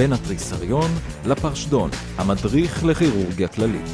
בין 0.00 0.12
התריסריון 0.12 0.90
לפרשדון, 1.26 1.90
המדריך 2.16 2.84
לכירורגיה 2.84 3.48
כללית. 3.48 3.86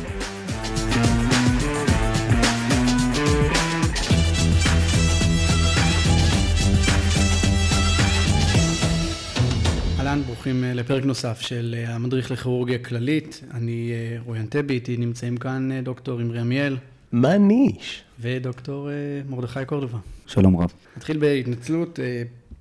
אהלן, 9.99 10.23
ברוכים 10.27 10.65
אה, 10.65 10.75
לפרק 10.75 11.05
נוסף 11.05 11.41
של 11.41 11.75
אה, 11.79 11.95
המדריך 11.95 12.31
לכירורגיה 12.31 12.79
כללית. 12.79 13.41
אני 13.55 13.91
אה, 13.93 14.19
רועי 14.25 14.41
אנטבי, 14.41 14.75
איתי 14.75 14.97
נמצאים 14.97 15.37
כאן 15.37 15.81
דוקטור 15.81 16.23
אמרי 16.23 16.41
עמיאל. 16.41 16.77
מה 17.13 17.39
ניש? 17.39 18.03
ודוקטור 18.21 18.89
מרדכי 19.29 19.65
קורדובה. 19.67 19.99
שלום 20.27 20.57
רב. 20.57 20.73
נתחיל 20.97 21.19
בהתנצלות, 21.19 21.99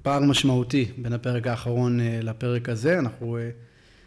פער 0.05 0.19
משמעותי 0.19 0.85
בין 0.97 1.13
הפרק 1.13 1.47
האחרון 1.47 1.99
לפרק 2.21 2.69
הזה. 2.69 2.99
אנחנו... 2.99 3.37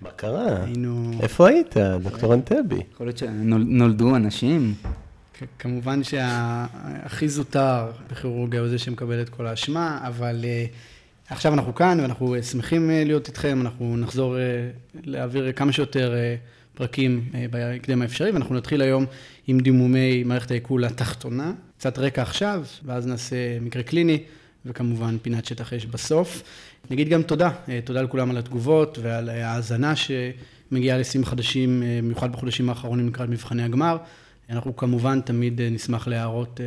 מה 0.00 0.10
קרה? 0.10 0.64
היינו... 0.64 1.10
איפה 1.22 1.48
היית, 1.48 1.76
דוקטור 2.02 2.34
אנטבי? 2.34 2.80
יכול 2.92 3.06
להיות 3.06 3.18
שנולדו 3.18 4.16
אנשים. 4.16 4.74
כמובן 5.58 6.02
שהכי 6.04 7.28
זוטר 7.28 7.90
בכירורגיה 8.10 8.60
הוא 8.60 8.68
זה 8.68 8.78
שמקבל 8.78 9.22
את 9.22 9.28
כל 9.28 9.46
האשמה, 9.46 10.00
אבל... 10.06 10.44
עכשיו 11.30 11.54
אנחנו 11.54 11.74
כאן 11.74 12.00
ואנחנו 12.00 12.42
שמחים 12.42 12.90
אה, 12.90 13.04
להיות 13.04 13.28
איתכם, 13.28 13.60
אנחנו 13.60 13.96
נחזור 13.96 14.38
אה, 14.38 14.42
להעביר 15.04 15.52
כמה 15.52 15.72
שיותר 15.72 16.14
אה, 16.14 16.36
פרקים 16.74 17.28
בהקדם 17.50 18.02
האפשרי, 18.02 18.30
ואנחנו 18.30 18.54
נתחיל 18.54 18.82
היום 18.82 19.06
עם 19.46 19.60
דימומי 19.60 20.24
מערכת 20.24 20.50
העיכול 20.50 20.84
התחתונה, 20.84 21.52
קצת 21.78 21.98
רקע 21.98 22.22
עכשיו, 22.22 22.64
ואז 22.84 23.06
נעשה 23.06 23.60
מקרה 23.60 23.82
קליני, 23.82 24.22
וכמובן 24.66 25.16
פינת 25.22 25.44
שטח 25.44 25.72
אש 25.72 25.86
בסוף. 25.86 26.42
נגיד 26.90 27.08
גם 27.08 27.22
תודה, 27.22 27.50
תודה 27.84 28.02
לכולם 28.02 28.30
על 28.30 28.38
התגובות 28.38 28.98
ועל 29.02 29.28
ההאזנה 29.28 29.92
שמגיעה 29.96 30.98
לשיאים 30.98 31.24
חדשים, 31.24 31.82
במיוחד 32.02 32.32
בחודשים 32.32 32.68
האחרונים 32.68 33.08
לקראת 33.08 33.28
מבחני 33.28 33.62
הגמר. 33.62 33.96
אנחנו 34.50 34.76
כמובן 34.76 35.20
תמיד 35.20 35.60
נשמח 35.60 36.08
להערות 36.08 36.60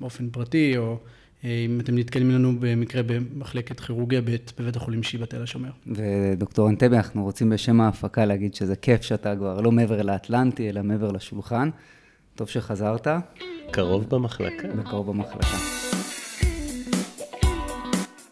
באופן 0.00 0.28
פרטי, 0.30 0.76
או... 0.76 0.98
אם 1.44 1.80
אתם 1.80 1.98
נתקלים 1.98 2.30
לנו 2.30 2.52
במקרה 2.60 3.02
במחלקת 3.02 3.80
כירורגיה 3.80 4.20
ב' 4.20 4.36
בבית 4.58 4.76
החולים 4.76 5.02
שיבא 5.02 5.26
תל 5.26 5.42
השומר. 5.42 5.70
ודוקטור 5.86 6.68
אנטבי, 6.68 6.96
אנחנו 6.96 7.24
רוצים 7.24 7.50
בשם 7.50 7.80
ההפקה 7.80 8.24
להגיד 8.24 8.54
שזה 8.54 8.76
כיף 8.76 9.02
שאתה 9.02 9.36
כבר 9.36 9.60
לא 9.60 9.72
מעבר 9.72 10.02
לאטלנטי, 10.02 10.68
אלא 10.68 10.82
מעבר 10.82 11.12
לשולחן. 11.12 11.70
טוב 12.34 12.48
שחזרת. 12.48 13.06
קרוב 13.70 14.08
במחלקה. 14.08 14.68
וקרוב 14.78 15.10
במחלקה. 15.10 15.95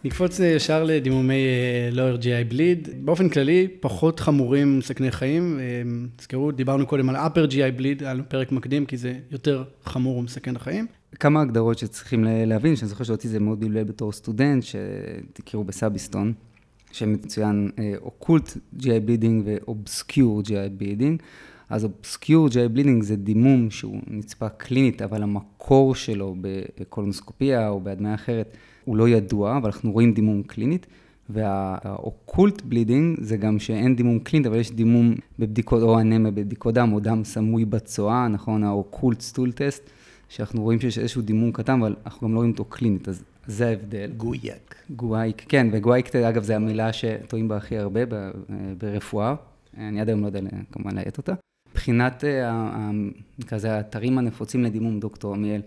נקפוץ 0.04 0.40
ישר 0.40 0.84
לדימומי 0.84 1.34
אה, 1.34 1.90
lower 1.92 2.20
GI 2.20 2.52
bleed. 2.52 2.90
באופן 2.96 3.28
כללי, 3.28 3.68
פחות 3.80 4.20
חמורים 4.20 4.78
מסכני 4.78 5.10
חיים. 5.10 5.58
אה, 5.60 5.64
תזכרו, 6.16 6.52
דיברנו 6.52 6.86
קודם 6.86 7.10
על 7.10 7.16
upper 7.16 7.50
GI 7.50 7.80
bleed, 7.80 8.04
היה 8.04 8.22
פרק 8.28 8.52
מקדים, 8.52 8.86
כי 8.86 8.96
זה 8.96 9.14
יותר 9.30 9.64
חמור 9.84 10.16
ומסכן 10.16 10.56
החיים. 10.56 10.86
כמה 11.20 11.40
הגדרות 11.40 11.78
שצריכים 11.78 12.24
להבין, 12.24 12.76
שאני 12.76 12.88
זוכר 12.88 13.04
שאותי 13.04 13.28
זה 13.28 13.40
מאוד 13.40 13.60
בלבל 13.60 13.84
בתור 13.84 14.12
סטודנט, 14.12 14.62
שתכירו 14.62 15.64
בסאביסטון, 15.64 16.32
שמצוין 16.92 17.70
occult 17.96 18.56
GI 18.78 19.00
bleeding 19.04 19.42
ו 19.46 19.58
obscure 19.58 20.40
GI 20.40 20.70
bleeding. 20.78 21.22
אז 21.68 21.84
obscure 21.84 22.48
GI 22.48 22.68
bleeding 22.72 23.02
זה 23.02 23.16
דימום 23.16 23.70
שהוא 23.70 24.00
נצפה 24.06 24.48
קלינית, 24.48 25.02
אבל 25.02 25.22
המקור 25.22 25.94
שלו 25.94 26.36
בקולונוסקופיה 26.40 27.68
או 27.68 27.80
בהדמיה 27.80 28.14
אחרת 28.14 28.56
הוא 28.84 28.96
לא 28.96 29.08
ידוע, 29.08 29.56
אבל 29.56 29.66
אנחנו 29.66 29.92
רואים 29.92 30.12
דימום 30.12 30.42
קלינית. 30.42 30.86
וה 31.30 31.63
occult 31.63 32.62
bleeding 32.62 33.20
זה 33.20 33.36
גם 33.36 33.58
שאין 33.58 33.96
דימום 33.96 34.18
קלינית, 34.18 34.46
אבל 34.46 34.56
יש 34.56 34.70
דימום 34.72 35.14
בבדיקות 35.38 35.82
או 35.82 36.00
אנמיה 36.00 36.32
בבדיקות 36.32 36.74
דם, 36.74 36.92
או 36.92 37.00
דם 37.00 37.24
סמוי 37.24 37.64
בצואה, 37.64 38.28
נכון, 38.28 38.64
ה 38.64 38.72
occult 38.72 39.20
stool 39.20 39.52
test. 39.52 39.90
שאנחנו 40.28 40.62
רואים 40.62 40.80
שיש 40.80 40.98
איזשהו 40.98 41.22
דימום 41.22 41.52
קטן, 41.52 41.80
אבל 41.80 41.96
אנחנו 42.06 42.28
גם 42.28 42.34
לא 42.34 42.38
רואים 42.38 42.50
אותו 42.50 42.64
קלינית, 42.64 43.08
אז 43.08 43.24
זה 43.46 43.68
ההבדל. 43.68 44.10
גויאק. 44.16 44.74
גוייק, 44.90 45.44
כן, 45.48 45.66
וגוייק, 45.72 46.16
אגב, 46.16 46.42
זו 46.42 46.54
המילה 46.54 46.92
שטועים 46.92 47.48
בה 47.48 47.56
הכי 47.56 47.78
הרבה 47.78 48.00
ברפואה. 48.78 49.34
אני 49.78 50.00
עד 50.00 50.08
היום 50.08 50.20
לא 50.20 50.26
יודע 50.26 50.40
כמובן 50.72 50.94
לאיית 50.94 51.18
אותה. 51.18 51.34
מבחינת, 51.70 52.24
אה, 52.24 52.90
נקרא 53.38 53.58
לזה, 53.58 53.72
האתרים 53.72 54.18
הנפוצים 54.18 54.62
לדימום, 54.62 55.00
דוקטור 55.00 55.34
עמיאל, 55.34 55.60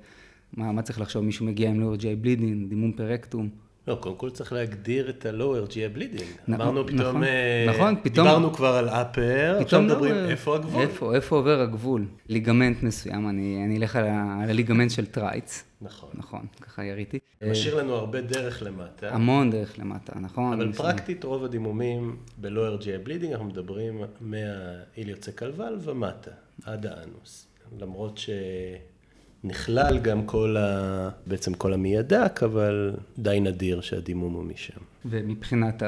מה, 0.54 0.72
מה 0.72 0.82
צריך 0.82 1.02
לחשוב? 1.02 1.24
מישהו 1.24 1.46
מגיע 1.46 1.70
עם 1.70 1.80
lower 1.80 1.96
GI 1.96 2.16
bleeding, 2.16 2.70
דימום 2.70 2.92
per 2.92 3.09
rectum. 3.09 3.50
לא, 3.88 3.96
קודם 3.96 4.16
כל 4.16 4.30
צריך 4.30 4.54
להגדיר 4.54 5.10
את 5.10 5.26
ה- 5.26 5.39
lower 5.39 5.72
GI 5.72 5.98
bleeding. 5.98 6.52
אמרנו 6.54 6.88
פתאום, 6.88 7.00
נכון, 7.00 7.24
נכון, 7.68 7.96
פתאום, 8.04 8.28
דיברנו 8.28 8.54
כבר 8.54 8.76
על 8.76 8.90
upper, 8.90 9.62
עכשיו 9.62 9.82
מדברים 9.82 10.16
לא, 10.16 10.30
איפה 10.30 10.56
הגבול. 10.56 10.82
איפה, 10.82 11.16
איפה 11.16 11.36
עובר 11.36 11.62
הגבול? 11.62 12.06
ligament 12.30 12.84
מסוים, 12.84 13.30
אני, 13.30 13.64
אני 13.66 13.78
אלך 13.78 13.96
על, 13.96 14.06
על 14.44 14.50
ה 14.50 14.54
ligament 14.54 14.92
של 14.92 15.06
טרייץ. 15.06 15.64
נכון. 15.82 16.10
נכון, 16.14 16.46
ככה 16.62 16.84
יריתי. 16.84 17.20
משאיר 17.52 17.76
לנו 17.76 17.94
הרבה 17.94 18.22
דרך 18.22 18.64
למטה. 18.64 19.14
המון 19.14 19.52
דרך 19.52 19.80
למטה, 19.80 20.20
נכון. 20.20 20.54
אבל 20.54 20.74
פרקטית 20.74 21.24
רוב 21.24 21.44
הדימומים 21.44 22.16
ב-lower 22.42 22.82
GA 22.82 23.08
bleeding, 23.08 23.32
אנחנו 23.32 23.46
מדברים 23.46 24.02
מהאיליוצק 24.22 25.36
קלבל 25.36 25.78
ומטה, 25.82 26.32
עד 26.66 26.86
האנוס. 26.86 27.48
למרות 27.80 28.18
ש... 28.18 28.30
נכלל 29.44 29.98
גם 29.98 30.26
כל 30.26 30.58
ה... 30.58 31.10
בעצם 31.28 31.54
כל 31.54 31.74
המעי 31.74 31.98
הדק, 31.98 32.44
אבל 32.44 32.94
די 33.20 33.40
נדיר 33.42 33.82
שהדימום 33.82 34.34
הוא 34.34 34.44
משם. 34.44 34.80
ומבחינת 35.06 35.84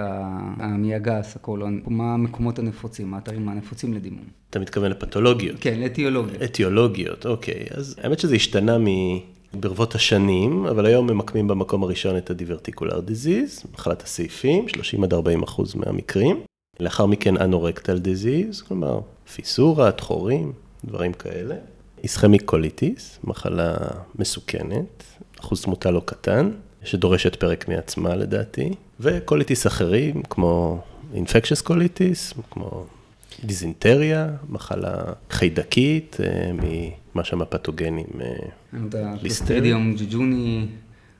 המעי 0.59 0.95
הגס, 0.95 1.35
הקולון, 1.35 1.81
מה 1.87 2.13
המקומות 2.13 2.59
הנפוצים, 2.59 3.11
מה 3.11 3.17
האתרים 3.17 3.49
הנפוצים 3.49 3.93
לדימום? 3.93 4.23
אתה 4.49 4.59
מתכוון 4.59 4.91
לפתולוגיות? 4.91 5.57
כן, 5.61 5.79
לאטיולוגיות. 5.79 6.41
אטיולוגיות, 6.41 7.25
אוקיי. 7.25 7.65
אז 7.71 7.95
האמת 8.03 8.19
שזה 8.19 8.35
השתנה 8.35 8.77
מ... 8.77 8.85
ברבות 9.53 9.95
השנים, 9.95 10.65
אבל 10.65 10.85
היום 10.85 11.07
ממקמים 11.11 11.47
במקום 11.47 11.83
הראשון 11.83 12.17
את 12.17 12.29
הדיברטיקולר 12.29 12.99
דיזיז, 12.99 13.63
מחלת 13.73 14.03
הסעיפים, 14.03 14.67
30 14.67 15.03
עד 15.03 15.13
40 15.13 15.43
אחוז 15.43 15.75
מהמקרים. 15.75 16.39
לאחר 16.79 17.05
מכן 17.05 17.37
anorectal 17.37 17.99
disease, 17.99 18.61
כלומר 18.61 18.99
פיסורה, 19.33 19.91
דחורים, 19.91 20.53
דברים 20.85 21.13
כאלה. 21.13 21.55
ischemic 22.03 22.41
colitis, 22.45 23.19
מחלה 23.23 23.75
מסוכנת, 24.15 25.03
אחוז 25.39 25.61
תמותה 25.61 25.91
לא 25.91 26.01
קטן, 26.05 26.51
שדורשת 26.83 27.35
פרק 27.35 27.67
מעצמה 27.67 28.15
לדעתי, 28.15 28.73
ו 28.99 29.08
colitis 29.08 29.67
אחרים, 29.67 30.23
כמו 30.29 30.81
infectious 31.13 31.61
colitis, 31.61 32.33
כמו 32.51 32.85
דיזינטריה, 33.43 34.29
מחלה 34.49 34.95
חיידקית, 35.29 36.17
אה, 36.23 36.51
ממה 36.53 37.23
שם 37.23 37.41
הפתוגנים. 37.41 38.07
Clostridium 39.21 39.95
jejuni. 39.97 40.65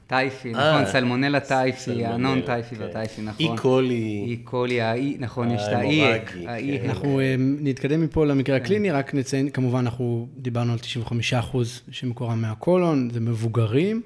typhi, 0.09 0.52
נכון, 0.52 0.64
אה, 0.64 0.86
סלמונלה 0.86 1.40
typhi, 1.40 2.06
ה 2.06 2.15
non 2.15 2.41
typhi 2.41 2.75
כן. 2.75 2.81
וה 2.81 2.91
typhi, 2.91 3.22
נכון. 3.22 3.46
E. 3.46 3.57
coli. 3.57 4.25
E. 4.28 4.38
coli, 4.38 4.81
ה 4.81 4.94
E, 4.94 5.18
נכון, 5.20 5.52
יש 5.52 5.62
את 5.62 5.74
ה 5.74 6.09
E. 6.09 6.80
כן. 6.81 6.90
אנחנו 6.90 7.20
אה, 7.20 7.36
נתקדם 7.40 8.02
מפה 8.02 8.25
למקרה 8.25 8.59
כן. 8.59 8.66
הקליני, 8.66 8.92
רק 8.92 9.14
נציין, 9.14 9.50
כמובן, 9.50 9.80
אנחנו 9.80 10.28
דיברנו 10.38 10.74
על 10.74 10.80
95 10.80 11.34
אחוז 11.34 11.81
שמקורם 11.92 12.42
מהקולון, 12.42 13.09
זה 13.14 13.19
מבוגרים, 13.19 14.02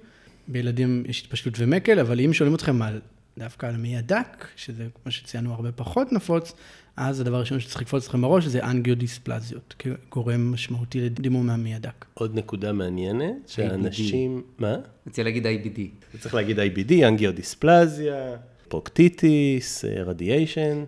בילדים 0.47 1.03
יש 1.07 1.21
התפשטות 1.21 1.53
ומקל, 1.57 1.99
אבל 1.99 2.19
אם 2.19 2.33
שואלים 2.33 2.55
אתכם 2.55 2.81
על, 2.81 2.99
דווקא 3.37 3.65
על 3.65 3.77
מי 3.77 3.97
הדק, 3.97 4.47
שזה, 4.55 4.87
כמו 5.03 5.11
שציינו, 5.11 5.53
הרבה 5.53 5.71
פחות 5.71 6.11
נפוץ, 6.11 6.53
אז 6.97 7.19
הדבר 7.19 7.35
הראשון 7.35 7.59
שצריך 7.59 7.81
לקפוץ 7.81 8.07
לכם 8.07 8.21
בראש 8.21 8.45
זה 8.45 8.63
אנגיודיספלזיות, 8.63 9.75
כגורם 9.79 10.51
משמעותי 10.51 11.01
לדימום 11.01 11.47
מהמי 11.47 11.75
הדק. 11.75 12.05
עוד 12.13 12.35
נקודה 12.35 12.73
מעניינת, 12.73 13.35
שאנשים... 13.47 14.43
מה? 14.57 14.77
רוצה 15.05 15.23
להגיד 15.23 15.45
IBD. 15.45 15.79
צריך 16.19 16.35
להגיד 16.35 16.59
IBD, 16.59 17.07
אנגיודיספלזיה, 17.07 18.35
proctitis, 18.67 19.85
radiation. 19.85 20.83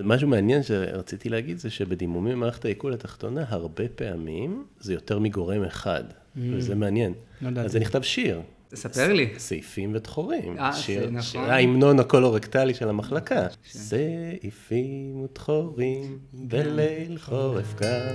משהו 0.00 0.28
מעניין 0.28 0.62
שרציתי 0.62 1.28
להגיד 1.28 1.58
זה 1.58 1.70
שבדימומים 1.70 2.32
במערכת 2.32 2.64
העיכול 2.64 2.92
התחתונה, 2.94 3.44
הרבה 3.48 3.88
פעמים 3.88 4.64
זה 4.80 4.92
יותר 4.92 5.18
מגורם 5.18 5.64
אחד, 5.64 6.04
mm. 6.04 6.38
וזה 6.52 6.74
מעניין. 6.74 7.12
לא 7.42 7.60
אז 7.60 7.72
זה 7.72 7.80
נכתב 7.80 8.02
שיר. 8.02 8.40
תספר 8.68 9.12
לי. 9.12 9.28
סעיפים 9.38 9.94
ודחורים. 9.94 10.58
אה, 10.58 10.70
זה 10.86 11.06
נכון. 11.10 11.50
ההמנון 11.50 12.00
הקולורקטלי 12.00 12.74
של 12.74 12.88
המחלקה. 12.88 13.46
סעיפים 13.68 15.20
ודחורים 15.20 16.18
בליל 16.32 17.18
חורף 17.18 17.74
קר. 17.74 18.14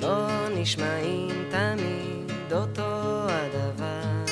לא 0.00 0.28
נשמעים 0.56 1.28
תמיד 1.50 2.52
אותו 2.52 2.82
הדבר. 3.28 4.24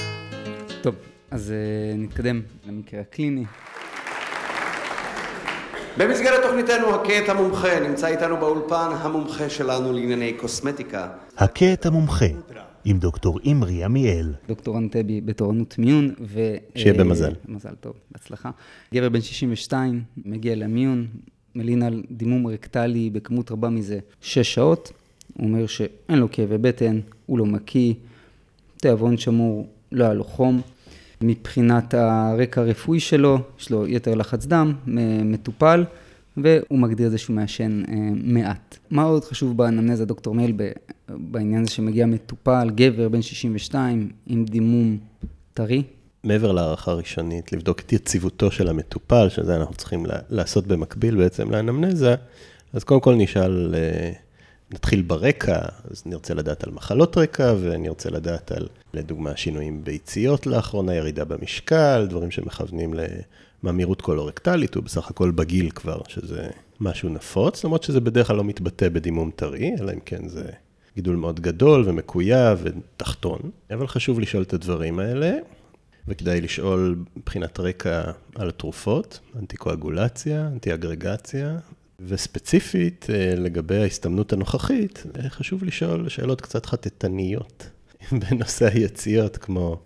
טוב, 0.83 0.95
אז 1.31 1.53
uh, 1.53 1.99
נתקדם 1.99 2.43
למקרה 2.67 3.01
הקליני. 3.01 3.45
במסגרת 5.97 6.43
תוכניתנו 6.43 6.95
הכה 6.95 7.19
את 7.19 7.29
המומחה, 7.29 7.81
נמצא 7.81 8.07
איתנו 8.07 8.37
באולפן 8.37 8.91
המומחה 8.99 9.49
שלנו 9.49 9.93
לענייני 9.93 10.33
קוסמטיקה. 10.33 11.09
הכה 11.37 11.73
את 11.73 11.87
המומחה, 11.87 12.27
עם 12.85 12.99
דוקטור 12.99 13.39
אימרי 13.45 13.85
עמיאל. 13.85 14.33
דוקטור 14.49 14.79
אנטבי 14.79 15.21
בתורנות 15.21 15.79
מיון, 15.79 16.15
ו... 16.21 16.55
שיהיה 16.77 16.95
במזל. 16.95 17.33
מזל 17.49 17.75
טוב, 17.81 17.95
בהצלחה. 18.11 18.51
גבר 18.95 19.09
בן 19.09 19.21
62, 19.21 20.03
מגיע 20.25 20.55
למיון, 20.55 21.07
מלין 21.55 21.83
על 21.83 22.03
דימום 22.11 22.47
רקטלי 22.47 23.11
בכמות 23.11 23.51
רבה 23.51 23.69
מזה 23.69 23.99
שש 24.21 24.55
שעות. 24.55 24.93
הוא 25.37 25.47
אומר 25.47 25.67
שאין 25.67 26.19
לו 26.19 26.31
כאבי 26.31 26.59
בטן, 26.59 27.01
הוא 27.27 27.39
לא 27.39 27.47
מקיא, 27.47 27.95
תיאבון 28.77 29.17
שמור, 29.17 29.69
לא 29.93 30.05
היה 30.05 30.15
לו 30.15 30.25
חום. 30.25 30.61
מבחינת 31.21 31.95
הרקע 31.95 32.61
הרפואי 32.61 33.01
שלו, 33.01 33.39
יש 33.59 33.71
לו 33.71 33.87
יתר 33.87 34.15
לחץ 34.15 34.47
דם, 34.47 34.75
מטופל, 35.25 35.85
והוא 36.37 36.79
מגדיר 36.79 37.09
זה 37.09 37.19
שהוא 37.19 37.37
מעשן 37.37 37.83
אה, 37.89 37.95
מעט. 38.15 38.79
מה 38.91 39.03
עוד 39.03 39.25
חשוב 39.25 39.57
באנמנזה, 39.57 40.05
דוקטור 40.05 40.35
מייל, 40.35 40.57
בעניין 41.09 41.63
הזה 41.63 41.71
שמגיע 41.71 42.07
מטופל, 42.07 42.71
גבר 42.75 43.09
בן 43.09 43.23
62, 43.23 44.11
עם 44.27 44.45
דימום 44.45 44.99
טרי? 45.55 45.83
מעבר 46.25 46.53
להערכה 46.53 46.93
ראשונית, 46.93 47.53
לבדוק 47.53 47.81
את 47.81 47.93
יציבותו 47.93 48.51
של 48.51 48.69
המטופל, 48.69 49.29
שזה 49.29 49.57
אנחנו 49.57 49.75
צריכים 49.75 50.07
לעשות 50.31 50.67
במקביל 50.67 51.17
בעצם 51.17 51.51
לאנמנזה, 51.51 52.15
אז 52.73 52.85
קודם 52.85 53.01
כל 53.01 53.15
נשאל, 53.15 53.75
אה, 53.75 54.13
נתחיל 54.71 55.03
ברקע, 55.03 55.59
אז 55.91 56.03
נרצה 56.07 56.35
לדעת 56.35 56.65
על 56.65 56.71
מחלות 56.73 57.19
רקע, 57.19 57.55
ונרצה 57.61 58.11
לדעת 58.11 58.53
על, 58.53 58.69
לדוגמה, 58.95 59.37
שינויים 59.37 59.85
ביציות 59.85 60.47
לאחרונה, 60.47 60.95
ירידה 60.95 61.25
במשקל, 61.25 62.07
דברים 62.11 62.31
שמכוונים 62.31 62.95
לממירות 63.65 64.03
קולורקטלית, 64.03 64.75
הוא 64.75 64.85
בסך 64.85 65.11
הכל 65.11 65.31
בגיל 65.31 65.71
כבר, 65.71 66.01
שזה 66.09 66.49
משהו 66.81 67.09
נפוץ, 67.09 67.65
למרות 67.65 67.83
שזה 67.83 68.01
בדרך 68.01 68.27
כלל 68.27 68.37
לא 68.37 68.45
מתבטא 68.45 68.89
בדימום 68.89 69.31
טרי, 69.37 69.75
אלא 69.81 69.93
אם 69.93 70.01
כן 70.05 70.29
זה 70.29 70.45
גידול 70.95 71.17
מאוד 71.17 71.41
גדול 71.41 71.83
ומקויה 71.87 72.55
ותחתון, 72.63 73.41
אבל 73.71 73.87
חשוב 73.87 74.21
לשאול 74.21 74.43
את 74.43 74.53
הדברים 74.53 74.99
האלה. 74.99 75.33
וכדאי 76.09 76.41
לשאול 76.41 76.97
מבחינת 77.17 77.61
רקע 77.61 78.03
על 78.35 78.49
התרופות, 78.49 79.21
אנטיקואגולציה, 79.39 80.47
אנטי-אגרגציה, 80.47 81.59
וספציפית 82.01 83.07
אה, 83.11 83.35
לגבי 83.37 83.77
ההסתמנות 83.77 84.33
הנוכחית, 84.33 85.03
אה, 85.19 85.31
חשוב 85.31 85.65
לשאול 85.65 86.09
שאלות 86.09 86.41
קצת 86.41 86.67
חטטניות 86.67 87.71
בנושא 88.31 88.69
היציאות, 88.75 89.37
כמו 89.37 89.81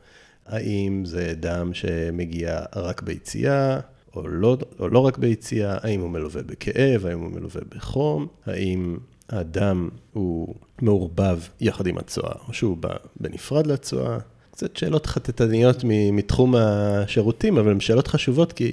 האם 0.49 1.03
זה 1.05 1.35
דם 1.41 1.71
שמגיע 1.75 2.61
רק 2.77 3.03
ביציאה, 3.03 3.81
או 4.17 4.29
לא, 4.29 4.57
או 4.79 4.89
לא 4.89 4.99
רק 4.99 5.19
ביציאה, 5.19 5.77
האם 5.83 6.01
הוא 6.01 6.11
מלווה 6.11 6.43
בכאב, 6.43 7.07
האם 7.07 7.21
הוא 7.21 7.31
מלווה 7.31 7.61
בחום, 7.69 8.27
האם 8.47 8.97
הדם 9.29 9.89
הוא 10.13 10.55
מעורבב 10.83 11.39
יחד 11.61 11.87
עם 11.87 11.99
הצואה, 11.99 12.33
או 12.49 12.53
שהוא 12.53 12.77
בא 12.77 12.97
בנפרד 13.21 13.67
לצואה. 13.67 14.19
קצת 14.51 14.77
שאלות 14.77 15.07
חטטניות 15.07 15.77
מתחום 16.13 16.55
השירותים, 16.57 17.59
אבל 17.59 17.71
הן 17.71 17.81
שאלות 17.81 18.09
חשובות, 18.09 18.53
כי 18.53 18.73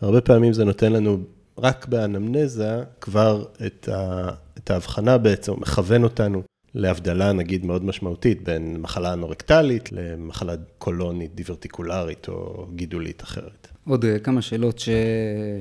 הרבה 0.00 0.20
פעמים 0.20 0.52
זה 0.52 0.64
נותן 0.64 0.92
לנו 0.92 1.18
רק 1.58 1.86
באנמנזה 1.86 2.82
כבר 3.00 3.44
את, 3.66 3.88
ה, 3.88 4.30
את 4.58 4.70
ההבחנה 4.70 5.18
בעצם, 5.18 5.52
מכוון 5.56 6.04
אותנו 6.04 6.42
להבדלה 6.74 7.32
נגיד 7.32 7.66
מאוד 7.66 7.84
משמעותית 7.84 8.44
בין 8.44 8.76
מחלה 8.80 9.12
אנורקטלית 9.12 9.92
למחלה 9.92 10.54
קולונית, 10.78 11.34
דיברטיקולרית 11.34 12.28
או 12.28 12.66
גידולית 12.74 13.22
אחרת. 13.22 13.68
עוד 13.88 14.04
אה, 14.04 14.18
כמה 14.18 14.42
שאלות 14.42 14.78
ש... 14.78 14.88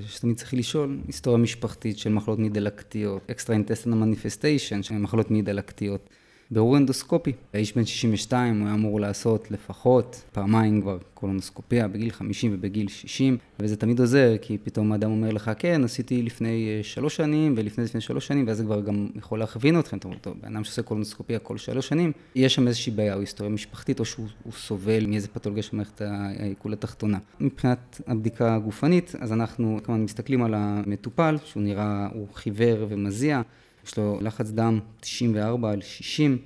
שתמיד 0.07 0.37
צריך 0.37 0.53
לשאול, 0.53 0.99
היסטוריה 1.07 1.37
משפחתית 1.37 1.97
של 1.97 2.09
מחלות 2.09 2.39
מעי 2.39 2.49
דלקתיות, 2.49 3.21
אקסטרה 3.31 3.55
מניפסטיישן 3.85 4.83
של 4.83 4.95
מחלות 4.95 5.31
מעי 5.31 5.41
דלקתיות. 5.41 6.09
בירור 6.51 6.77
אנדוסקופי. 6.77 7.31
האיש 7.53 7.75
בן 7.75 7.85
62, 7.85 8.59
הוא 8.59 8.67
היה 8.67 8.75
אמור 8.75 8.99
לעשות 8.99 9.51
לפחות 9.51 10.23
פעמיים 10.31 10.81
כבר 10.81 10.97
קולונוסקופיה, 11.13 11.87
בגיל 11.87 12.11
50 12.11 12.51
ובגיל 12.53 12.87
60, 12.87 13.37
וזה 13.59 13.77
תמיד 13.77 13.99
עוזר, 13.99 14.35
כי 14.41 14.57
פתאום 14.63 14.91
האדם 14.91 15.11
אומר 15.11 15.31
לך, 15.31 15.51
כן, 15.59 15.83
עשיתי 15.83 16.23
לפני 16.23 16.67
אה, 16.69 16.83
שלוש 16.83 17.15
שנים, 17.15 17.53
ולפני 17.57 17.83
לפני 17.83 18.01
שלוש 18.01 18.27
שנים, 18.27 18.47
ואז 18.47 18.57
זה 18.57 18.63
כבר 18.63 18.81
גם 18.81 19.07
יכול 19.15 19.39
להכווין 19.39 19.79
אתכם, 19.79 19.97
אתה 19.97 20.07
אומר, 20.07 20.17
טוב, 20.17 20.37
בן 20.41 20.55
אדם 20.55 20.63
שעושה 20.63 20.81
קולונוסקופיה 20.81 21.39
כל 21.39 21.57
שלוש 21.57 21.87
שנים, 21.87 22.11
יש 22.35 22.55
שם 22.55 22.67
איזושהי 22.67 22.91
בעיה, 22.91 23.13
או 23.15 23.19
היסטוריה 23.19 23.53
משפחתית, 23.53 23.99
או 23.99 24.05
שהוא 24.05 24.27
סובל 24.51 25.05
מאיזה 25.05 25.27
פתולוגיה 25.27 25.63
של 25.63 25.75
מערכת 25.75 26.01
העיכול 26.01 26.73
התחתונה. 26.73 27.17
מבחינת 27.39 28.01
הבדיקה 28.07 28.55
הגופנית, 28.55 29.15
אז 29.19 29.33
אנחנו 29.33 29.79
כמובן 29.83 30.03
מסתכלים 30.03 30.43
על 30.43 30.53
המטופל, 30.53 31.37
שהוא 31.45 31.63
נראה, 31.63 32.07
הוא 32.13 32.27
חיוור 32.33 32.85
ומזיע. 32.89 33.41
יש 33.85 33.97
לו 33.97 34.19
לחץ 34.21 34.49
דם 34.49 34.79
94 34.99 35.71
על 35.71 35.81
60, 35.81 36.37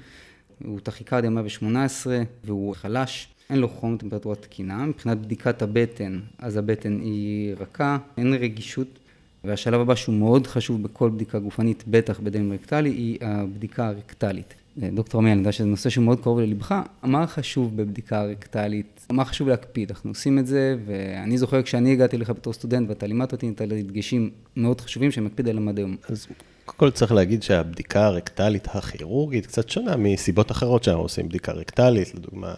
הוא 0.65 0.79
טכיקרדיה 0.79 1.29
118 1.29 2.21
והוא 2.43 2.75
חלש. 2.75 3.27
אין 3.49 3.59
לו 3.59 3.69
חום, 3.69 3.97
טמפרטורה 3.97 4.35
תקינה. 4.35 4.85
מבחינת 4.85 5.17
בדיקת 5.17 5.61
הבטן, 5.61 6.19
אז 6.37 6.57
הבטן 6.57 6.99
היא 7.01 7.55
רכה, 7.59 7.97
אין 8.17 8.33
רגישות. 8.33 8.87
והשלב 9.43 9.81
הבא 9.81 9.95
שהוא 9.95 10.15
מאוד 10.15 10.47
חשוב 10.47 10.83
בכל 10.83 11.09
בדיקה 11.09 11.39
גופנית, 11.39 11.83
בטח 11.87 12.19
בדם 12.19 12.51
רקטלי, 12.51 12.89
היא 12.89 13.17
הבדיקה 13.21 13.87
הרקטלית. 13.87 14.53
דוקטור 14.77 15.21
עמיאל, 15.21 15.31
אני 15.31 15.41
יודע 15.41 15.51
שזה 15.51 15.67
נושא 15.67 15.89
שהוא 15.89 16.05
מאוד 16.05 16.19
קרוב 16.21 16.39
ללבך, 16.39 16.81
מה 17.03 17.27
חשוב 17.27 17.77
בבדיקה 17.77 18.23
רקטלית? 18.23 19.05
מה 19.11 19.25
חשוב 19.25 19.47
להקפיד? 19.47 19.91
אנחנו 19.91 20.09
עושים 20.09 20.39
את 20.39 20.47
זה, 20.47 20.77
ואני 20.85 21.37
זוכר 21.37 21.61
כשאני 21.61 21.91
הגעתי 21.91 22.17
לך 22.17 22.29
בתור 22.29 22.53
סטודנט 22.53 22.89
ואתה 22.89 23.07
לימדת 23.07 23.31
אותי 23.31 23.49
את 23.49 23.61
הדגשים 23.61 24.29
מאוד 24.55 24.81
חשובים 24.81 25.11
שאני 25.11 25.25
מקפיד 25.25 25.47
עליהם 25.47 25.67
עד 25.67 25.77
היום. 25.77 25.95
אז 26.09 26.27
קודם 26.65 26.77
כל 26.77 26.91
צריך 26.91 27.11
להגיד 27.11 27.43
שהבדיקה 27.43 28.05
הרקטלית 28.05 28.67
הכירורגית 28.73 29.45
קצת 29.45 29.69
שונה 29.69 29.97
מסיבות 29.97 30.51
אחרות 30.51 30.83
שאנחנו 30.83 31.01
עושים 31.01 31.29
בדיקה 31.29 31.51
רקטלית, 31.51 32.15
לדוגמה, 32.15 32.53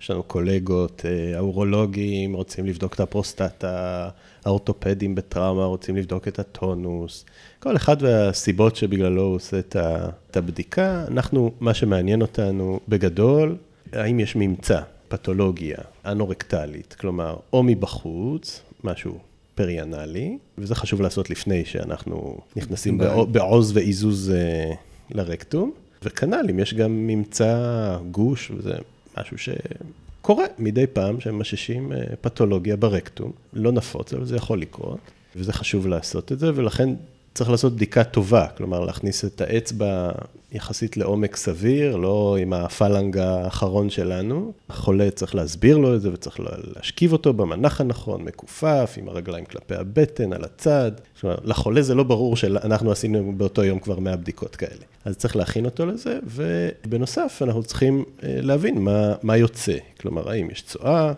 יש 0.00 0.10
לנו 0.10 0.22
קולגות, 0.22 1.02
אה, 1.04 1.36
האורולוגים, 1.36 2.34
רוצים 2.34 2.66
לבדוק 2.66 2.94
את 2.94 3.00
הפרוסטטה, 3.00 4.08
האורתופדים 4.44 5.14
בטראומה 5.14 5.64
רוצים 5.64 5.96
לבדוק 5.96 6.28
את 6.28 6.38
הטונוס. 6.38 7.24
כל 7.58 7.76
אחד 7.76 7.96
והסיבות 8.00 8.76
שבגללו 8.76 9.22
הוא 9.22 9.34
עושה 9.34 9.58
את 9.58 10.36
הבדיקה. 10.36 11.04
אנחנו, 11.08 11.52
מה 11.60 11.74
שמעניין 11.74 12.22
אותנו 12.22 12.80
בגדול, 12.88 13.56
האם 13.92 14.20
יש 14.20 14.36
ממצא, 14.36 14.80
פתולוגיה, 15.08 15.78
אנורקטלית, 16.06 16.96
כלומר, 17.00 17.36
או 17.52 17.62
מבחוץ, 17.62 18.62
משהו 18.84 19.18
פריאנלי, 19.60 20.38
וזה 20.58 20.74
חשוב 20.74 21.00
לעשות 21.00 21.30
לפני 21.30 21.64
שאנחנו 21.64 22.38
נכנסים 22.56 22.98
בעוז 23.32 23.76
ועיזוז 23.76 24.30
אה, 24.30 24.72
לרקטום. 25.10 25.72
וכנ"ל, 26.02 26.46
אם 26.50 26.58
יש 26.58 26.74
גם 26.74 27.06
ממצא 27.06 27.96
גוש, 28.10 28.50
וזה 28.50 28.72
משהו 29.18 29.36
שקורה 29.38 30.44
מדי 30.58 30.86
פעם, 30.86 31.20
שהם 31.20 31.38
מששים 31.38 31.92
אה, 31.92 31.98
פתולוגיה 32.20 32.76
ברקטום, 32.76 33.32
לא 33.52 33.72
נפוץ, 33.72 34.14
אבל 34.14 34.24
זה 34.24 34.36
יכול 34.36 34.60
לקרות, 34.60 34.98
וזה 35.36 35.52
חשוב 35.52 35.86
לעשות 35.86 36.32
את 36.32 36.38
זה, 36.38 36.50
ולכן 36.54 36.90
צריך 37.34 37.50
לעשות 37.50 37.74
בדיקה 37.74 38.04
טובה, 38.04 38.46
כלומר 38.56 38.80
להכניס 38.80 39.24
את 39.24 39.40
האצבע 39.40 40.10
יחסית 40.52 40.96
לעומק 40.96 41.36
סביר, 41.36 41.96
לא 41.96 42.36
עם 42.40 42.52
הפלנג 42.52 43.18
האחרון 43.18 43.90
שלנו. 43.90 44.52
החולה 44.68 45.10
צריך 45.10 45.34
להסביר 45.34 45.76
לו 45.76 45.94
את 45.94 46.00
זה 46.00 46.12
וצריך 46.12 46.40
להשכיב 46.76 47.12
אותו 47.12 47.32
במנח 47.32 47.80
הנכון, 47.80 48.22
מכופף, 48.22 48.94
עם 48.96 49.08
הרגליים 49.08 49.44
כלפי 49.44 49.74
הבטן, 49.74 50.32
על 50.32 50.44
הצד. 50.44 50.92
כלומר, 51.20 51.36
לחולה 51.44 51.82
זה 51.82 51.94
לא 51.94 52.02
ברור 52.02 52.36
שאנחנו 52.36 52.92
עשינו 52.92 53.32
באותו 53.36 53.64
יום 53.64 53.78
כבר 53.78 53.98
100 53.98 54.16
בדיקות 54.16 54.56
כאלה. 54.56 54.84
אז 55.04 55.16
צריך 55.16 55.36
להכין 55.36 55.64
אותו 55.64 55.86
לזה, 55.86 56.18
ובנוסף 56.24 57.42
אנחנו 57.44 57.62
צריכים 57.62 58.04
אה, 58.22 58.38
להבין 58.42 58.78
מה, 58.78 59.14
מה 59.22 59.36
יוצא. 59.36 59.76
כלומר, 60.00 60.30
האם 60.30 60.50
יש 60.50 60.62
צואה, 60.62 61.12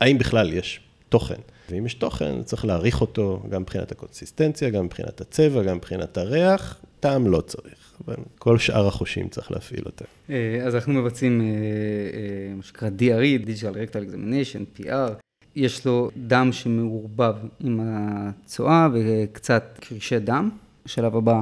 האם 0.00 0.18
בכלל 0.18 0.52
יש 0.52 0.80
תוכן. 1.12 1.40
ואם 1.70 1.86
יש 1.86 1.94
תוכן, 1.94 2.42
צריך 2.42 2.64
להעריך 2.64 3.00
אותו 3.00 3.42
גם 3.48 3.62
מבחינת 3.62 3.92
הקונסיסטנציה, 3.92 4.70
גם 4.70 4.84
מבחינת 4.84 5.20
הצבע, 5.20 5.62
גם 5.62 5.76
מבחינת 5.76 6.18
הריח, 6.18 6.80
טעם 7.00 7.26
לא 7.26 7.40
צריך, 7.40 7.94
אבל 8.04 8.14
כל 8.38 8.58
שאר 8.58 8.86
החושים 8.86 9.28
צריך 9.28 9.50
להפעיל 9.50 9.82
אותם. 9.86 10.04
אה, 10.30 10.60
אז 10.66 10.74
אנחנו 10.74 10.92
מבצעים 10.92 11.40
אה, 11.40 11.46
אה, 11.46 12.54
מה 12.56 12.62
שנקרא 12.62 12.88
DRE, 12.98 13.46
Digital 13.46 13.74
Rectal 13.74 14.10
Examination, 14.10 14.80
PR. 14.80 15.12
יש 15.56 15.86
לו 15.86 16.10
דם 16.16 16.48
שמעורבב 16.52 17.34
עם 17.60 17.80
הצואה 17.82 18.88
וקצת 18.94 19.78
קרישי 19.80 20.18
דם. 20.18 20.50
השלב 20.86 21.16
הבא, 21.16 21.40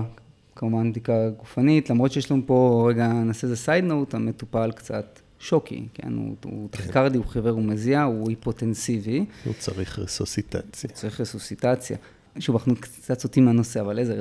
כמובן 0.57 0.91
בדיקה 0.91 1.31
גופנית, 1.39 1.91
למרות 1.91 2.13
שיש 2.13 2.31
לנו 2.31 2.43
פה, 2.47 2.87
רגע, 2.91 3.07
נעשה 3.07 3.47
איזה 3.47 3.57
סייד 3.57 3.85
נוט, 3.85 4.15
המטופל 4.15 4.71
קצת 4.73 5.21
שוקי, 5.41 5.87
כן? 5.95 6.13
הוא, 6.13 6.37
הוא 6.45 6.69
כן. 6.73 6.79
טכיקרדי, 6.79 7.19
הוא 7.19 7.27
חיוור, 7.27 7.51
הוא 7.51 7.63
מזיע, 7.63 8.03
הוא 8.03 8.29
היפוטנסיבי. 8.29 9.25
הוא 9.45 9.55
צריך 9.59 9.99
רסוסיטציה. 9.99 10.91
הוא 10.91 10.97
צריך 10.97 11.21
רסוסיטציה. 11.21 11.97
שוב, 12.39 12.57
אנחנו 12.57 12.77
קצת 12.77 13.21
סוטים 13.21 13.45
מהנושא, 13.45 13.81
אבל 13.81 13.99
איזה 13.99 14.21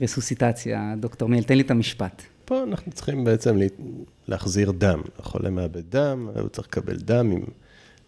רסוסיטציה, 0.00 0.94
דוקטור 1.00 1.28
מיל, 1.28 1.42
תן 1.42 1.54
לי 1.54 1.62
את 1.62 1.70
המשפט. 1.70 2.22
פה 2.44 2.62
אנחנו 2.62 2.92
צריכים 2.92 3.24
בעצם 3.24 3.58
להחזיר 4.28 4.70
דם. 4.70 5.02
החולה 5.18 5.50
מאבד 5.50 5.90
דם, 5.90 6.28
הוא 6.40 6.48
צריך 6.48 6.68
לקבל 6.68 6.96
דם. 6.96 7.32
אם 7.32 7.42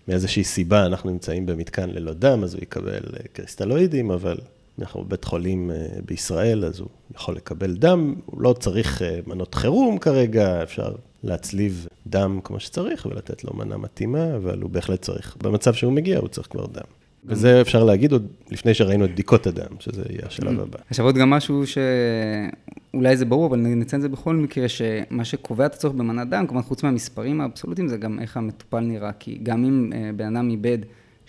מאיזושהי 0.09 0.45
סיבה 0.45 0.87
אנחנו 0.87 1.11
נמצאים 1.11 1.47
במתקן 1.47 1.91
ללא 1.91 2.13
דם, 2.13 2.45
אז 2.45 2.55
הוא 2.55 2.63
יקבל 2.63 3.01
קריסטלואידים, 3.33 4.11
אבל 4.11 4.39
אנחנו 4.81 5.05
בבית 5.05 5.25
חולים 5.25 5.71
אה, 5.71 5.87
בישראל, 6.05 6.65
אז 6.65 6.81
הוא 6.81 6.89
יכול 7.15 7.37
לקבל 7.37 7.77
דם, 7.77 8.15
הוא 8.27 8.43
לא 8.43 8.53
צריך 8.53 9.03
אה, 9.03 9.19
מנות 9.27 9.55
חירום 9.55 9.99
כרגע, 9.99 10.63
אפשר 10.63 10.93
להצליב 11.23 11.87
דם 12.07 12.41
כמו 12.45 12.61
שצריך 12.61 13.07
ולתת 13.07 13.45
לו 13.45 13.51
מנה 13.55 13.77
מתאימה, 13.77 14.37
אבל 14.37 14.63
הוא 14.63 14.71
בהחלט 14.71 15.03
צריך, 15.03 15.37
במצב 15.43 15.75
שהוא 15.75 15.93
מגיע, 15.93 16.19
הוא 16.19 16.29
צריך 16.29 16.49
כבר 16.51 16.67
דם. 16.67 17.01
וזה 17.25 17.61
אפשר 17.61 17.85
להגיד 17.85 18.13
עוד 18.13 18.27
לפני 18.51 18.75
שראינו 18.75 19.05
את 19.05 19.11
בדיקות 19.11 19.47
הדם, 19.47 19.77
שזה 19.81 20.03
יהיה 20.09 20.23
השלב 20.27 20.61
הבא. 20.61 20.79
עכשיו 20.91 21.05
עוד 21.05 21.15
גם 21.15 21.31
משהו 21.31 21.63
שאולי 21.67 23.17
זה 23.17 23.25
ברור, 23.25 23.47
אבל 23.47 23.59
נציין 23.59 23.99
את 23.99 24.03
זה 24.03 24.09
בכל 24.09 24.37
מקרה, 24.37 24.69
שמה 24.69 25.25
שקובע 25.25 25.67
את 25.67 25.75
הצורך 25.75 25.95
במנת 25.95 26.29
דם, 26.29 26.47
כלומר 26.47 26.63
חוץ 26.63 26.83
מהמספרים 26.83 27.41
האבסולוטיים, 27.41 27.89
זה 27.89 27.97
גם 27.97 28.19
איך 28.21 28.37
המטופל 28.37 28.81
נראה, 28.81 29.13
כי 29.13 29.39
גם 29.43 29.65
אם 29.65 29.91
אה, 29.95 30.11
בן 30.17 30.37
אדם 30.37 30.51
איבד 30.51 30.79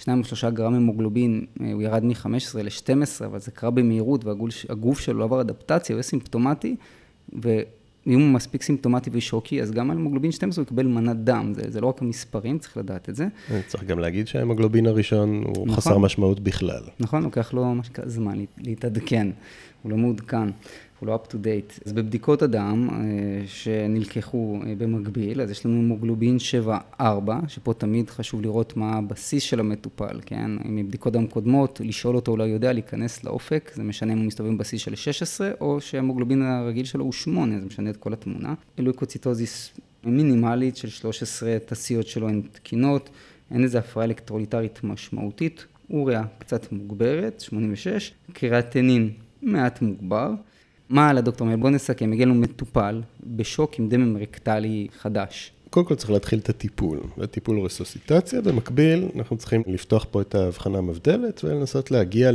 שניים 0.03 0.19
או 0.19 0.23
שלושה 0.23 0.49
גרם 0.49 0.73
המוגלובין, 0.73 1.45
אה, 1.61 1.73
הוא 1.73 1.81
ירד 1.81 2.05
מ-15 2.05 2.57
ל-12, 2.63 3.25
אבל 3.25 3.39
זה 3.39 3.51
קרה 3.51 3.71
במהירות 3.71 4.25
והגוף 4.25 4.99
שלו 4.99 5.19
לא 5.19 5.23
עבר 5.23 5.41
אדפטציה, 5.41 5.93
הוא 5.93 5.97
יהיה 5.97 6.03
סימפטומטי, 6.03 6.75
ואם 7.33 8.19
הוא 8.19 8.31
מספיק 8.31 8.61
סימפטומטי 8.61 9.09
ושוקי, 9.13 9.61
אז 9.61 9.71
גם 9.71 9.91
על 9.91 9.97
המוגלובין 9.97 10.31
12 10.31 10.61
הוא 10.61 10.67
יקבל 10.67 10.87
מנת 10.87 11.17
דם, 11.17 11.53
זה, 11.55 11.61
זה 11.67 11.81
לא 11.81 11.87
רק 11.87 12.01
המספרים, 12.01 12.59
צריך 12.59 12.77
לדעת 12.77 13.09
את 13.09 13.15
זה. 13.15 13.27
צריך 13.67 13.83
גם 13.83 13.99
להגיד 13.99 14.27
שההמוגלובין 14.27 14.85
הראשון 14.85 15.43
הוא 15.45 15.67
נכון. 15.67 15.69
חסר 15.69 15.97
משמעות 15.97 16.39
בכלל. 16.39 16.83
נכון, 16.99 17.23
לוקח 17.23 17.53
לו 17.53 17.75
מה 17.75 17.83
שנקרא 17.83 18.07
זמן 18.07 18.37
להתעדכן, 18.57 19.27
הוא 19.81 19.91
לא 19.91 19.97
מעודכן. 19.97 20.47
הוא 21.01 21.07
לא 21.07 21.19
up 21.23 21.31
to 21.31 21.33
date. 21.33 21.81
אז 21.85 21.93
בבדיקות 21.93 22.41
הדם 22.41 22.89
אה, 22.91 22.97
שנלקחו 23.47 24.59
אה, 24.67 24.73
במקביל, 24.77 25.41
אז 25.41 25.51
יש 25.51 25.65
לנו 25.65 25.81
מוגלובין 25.81 26.37
7-4, 26.99 27.01
שפה 27.47 27.73
תמיד 27.73 28.09
חשוב 28.09 28.41
לראות 28.41 28.77
מה 28.77 28.93
הבסיס 28.93 29.43
של 29.43 29.59
המטופל, 29.59 30.19
כן? 30.25 30.51
אם 30.65 30.75
מבדיקות 30.75 31.13
דם 31.13 31.27
קודמות, 31.27 31.81
לשאול 31.83 32.15
אותו, 32.15 32.31
אולי 32.31 32.47
יודע 32.47 32.73
להיכנס 32.73 33.23
לאופק, 33.23 33.71
זה 33.75 33.83
משנה 33.83 34.13
אם 34.13 34.17
הוא 34.17 34.27
מסתובב 34.27 34.49
בבסיס 34.49 34.81
של 34.81 34.95
16, 34.95 35.51
או 35.61 35.81
שהמוגלובין 35.81 36.41
הרגיל 36.41 36.85
שלו 36.85 37.03
הוא 37.03 37.13
8, 37.13 37.59
זה 37.59 37.65
משנה 37.65 37.89
את 37.89 37.97
כל 37.97 38.13
התמונה. 38.13 38.53
אלויקוציטוזיס 38.79 39.71
מינימלית 40.03 40.77
של 40.77 40.89
13 40.89 41.57
תסיות 41.65 42.07
שלו 42.07 42.29
הן 42.29 42.41
תקינות, 42.51 43.09
אין 43.51 43.63
איזה 43.63 43.79
הפרעה 43.79 44.05
אלקטרוליטרית 44.05 44.83
משמעותית, 44.83 45.65
אוריה 45.89 46.23
קצת 46.39 46.71
מוגברת, 46.71 47.39
86, 47.39 48.13
קריאטנין 48.33 49.09
מעט 49.41 49.81
מוגבר. 49.81 50.33
מה 50.91 51.09
על 51.09 51.17
הדוקטור 51.17 51.47
מייל? 51.47 51.59
בוא 51.59 51.69
נסכם, 51.69 52.11
הגיע 52.11 52.25
לנו 52.25 52.35
מטופל 52.35 53.01
בשוק 53.23 53.79
עם 53.79 53.89
דמם 53.89 54.17
רקטלי 54.17 54.87
חדש. 54.99 55.51
קודם 55.69 55.85
כל 55.85 55.95
צריך 55.95 56.11
להתחיל 56.11 56.39
את 56.39 56.49
הטיפול, 56.49 56.99
לטיפול 57.17 57.59
רסוסיטציה, 57.59 58.41
במקביל 58.41 59.09
אנחנו 59.15 59.37
צריכים 59.37 59.63
לפתוח 59.67 60.05
פה 60.11 60.21
את 60.21 60.35
ההבחנה 60.35 60.77
המבדלת 60.77 61.43
ולנסות 61.43 61.91
להגיע 61.91 62.31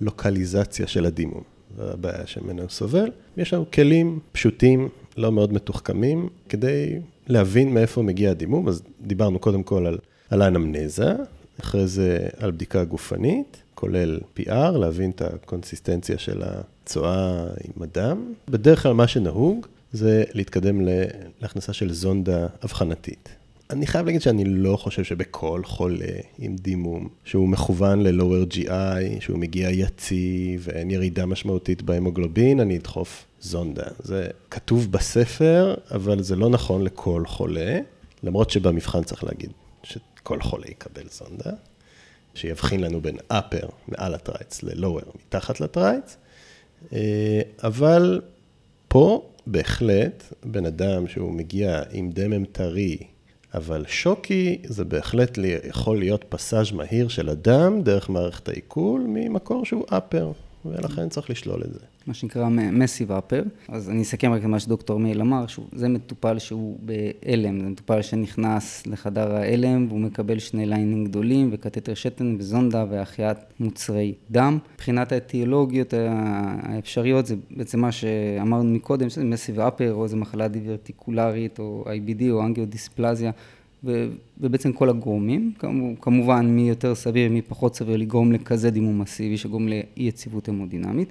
ללוקליזציה 0.00 0.86
של 0.86 1.06
הדימום. 1.06 1.42
זו 1.76 1.82
הבעיה 1.82 2.26
שממנו 2.26 2.62
הוא 2.62 2.70
סובל. 2.70 3.10
יש 3.36 3.54
לנו 3.54 3.64
כלים 3.70 4.18
פשוטים, 4.32 4.88
לא 5.16 5.32
מאוד 5.32 5.52
מתוחכמים, 5.52 6.28
כדי 6.48 6.98
להבין 7.26 7.74
מאיפה 7.74 8.02
מגיע 8.02 8.30
הדימום. 8.30 8.68
אז 8.68 8.82
דיברנו 9.00 9.38
קודם 9.38 9.62
כל 9.62 9.86
על, 9.86 9.98
על 10.30 10.42
האנמנזה, 10.42 11.12
אחרי 11.60 11.86
זה 11.86 12.18
על 12.38 12.50
בדיקה 12.50 12.84
גופנית, 12.84 13.56
כולל 13.74 14.20
PR, 14.38 14.78
להבין 14.78 15.10
את 15.10 15.22
הקונסיסטנציה 15.22 16.18
של 16.18 16.42
הצואה 16.86 17.40
עם 17.40 17.82
הדם. 17.82 18.32
בדרך 18.48 18.82
כלל 18.82 18.92
מה 18.92 19.08
שנהוג 19.08 19.66
זה 19.92 20.24
להתקדם 20.32 20.80
להכנסה 21.40 21.72
של 21.72 21.92
זונדה 21.92 22.46
אבחנתית. 22.64 23.28
אני 23.70 23.86
חייב 23.86 24.06
להגיד 24.06 24.22
שאני 24.22 24.44
לא 24.44 24.76
חושב 24.76 25.04
שבכל 25.04 25.62
חולה 25.64 26.16
עם 26.38 26.56
דימום, 26.56 27.08
שהוא 27.24 27.48
מכוון 27.48 28.02
ל-lower 28.02 28.54
GI, 28.54 29.20
שהוא 29.20 29.38
מגיע 29.38 29.70
יציב 29.70 30.66
ואין 30.68 30.90
ירידה 30.90 31.26
משמעותית 31.26 31.82
בהמוגלובין, 31.82 32.60
אני 32.60 32.76
אדחוף 32.76 33.24
זונדה. 33.40 33.86
זה 33.98 34.28
כתוב 34.50 34.92
בספר, 34.92 35.74
אבל 35.90 36.22
זה 36.22 36.36
לא 36.36 36.48
נכון 36.48 36.82
לכל 36.82 37.22
חולה, 37.26 37.78
למרות 38.22 38.50
שבמבחן 38.50 39.02
צריך 39.02 39.24
להגיד 39.24 39.50
שכל 39.82 40.40
חולה 40.40 40.66
יקבל 40.66 41.04
זונדה, 41.10 41.50
שיבחין 42.34 42.80
לנו 42.80 43.00
בין 43.00 43.16
upper 43.32 43.66
מעל 43.88 44.14
הטרייץ 44.14 44.62
ל-lower 44.62 45.04
מתחת 45.14 45.60
לטרייץ, 45.60 46.16
אבל 47.62 48.20
פה 48.88 49.28
בהחלט 49.46 50.32
בן 50.44 50.66
אדם 50.66 51.08
שהוא 51.08 51.32
מגיע 51.32 51.82
עם 51.90 52.10
דמם 52.10 52.44
טרי, 52.44 52.96
אבל 53.54 53.84
שוקי 53.88 54.58
זה 54.64 54.84
בהחלט 54.84 55.38
יכול 55.68 55.98
להיות 55.98 56.24
פסאז' 56.28 56.72
מהיר 56.72 57.08
של 57.08 57.28
הדם 57.28 57.80
דרך 57.82 58.10
מערכת 58.10 58.48
העיכול 58.48 59.04
ממקור 59.08 59.64
שהוא 59.64 59.84
upper, 59.90 60.24
ולכן 60.64 61.08
צריך 61.08 61.30
לשלול 61.30 61.62
את 61.64 61.72
זה. 61.72 61.80
מה 62.06 62.14
שנקרא 62.14 62.48
מסיב 62.48 63.12
אפר. 63.12 63.42
אז 63.68 63.90
אני 63.90 64.02
אסכם 64.02 64.32
רק 64.32 64.40
את 64.40 64.46
מה 64.46 64.60
שדוקטור 64.60 65.00
מייל 65.00 65.20
אמר, 65.20 65.44
זה 65.72 65.88
מטופל 65.88 66.38
שהוא 66.38 66.78
בהלם, 66.82 67.60
זה 67.60 67.66
מטופל 67.66 68.02
שנכנס 68.02 68.86
לחדר 68.86 69.36
ההלם 69.36 69.86
והוא 69.88 70.00
מקבל 70.00 70.38
שני 70.38 70.66
ליינים 70.66 71.04
גדולים 71.04 71.48
וקתטר 71.52 71.94
שתן 71.94 72.36
וזונדה 72.38 72.84
והחייאת 72.90 73.38
מוצרי 73.60 74.14
דם. 74.30 74.58
מבחינת 74.74 75.12
האטיולוגיות 75.12 75.94
האפשריות, 75.96 77.26
זה 77.26 77.36
בעצם 77.50 77.80
מה 77.80 77.92
שאמרנו 77.92 78.74
מקודם, 78.74 79.10
שזה 79.10 79.24
מסיב 79.24 79.60
אפר 79.60 79.94
או 79.94 80.04
איזה 80.04 80.16
מחלה 80.16 80.48
דיברטיקולרית 80.48 81.58
או 81.58 81.84
IBD 81.86 82.22
או 82.30 82.44
אנגיודיספלזיה. 82.44 83.30
ובעצם 84.40 84.72
כל 84.72 84.88
הגורמים, 84.88 85.52
כמובן 86.00 86.46
מי 86.46 86.68
יותר 86.68 86.94
סביר, 86.94 87.30
מי 87.30 87.42
פחות 87.42 87.74
סביר 87.74 87.96
לגרום 87.96 88.32
לכזה 88.32 88.70
דימום 88.70 88.98
מסיבי 88.98 89.36
שגורם 89.36 89.68
לאי 89.68 89.82
יציבות 89.96 90.48
המודינמית. 90.48 91.08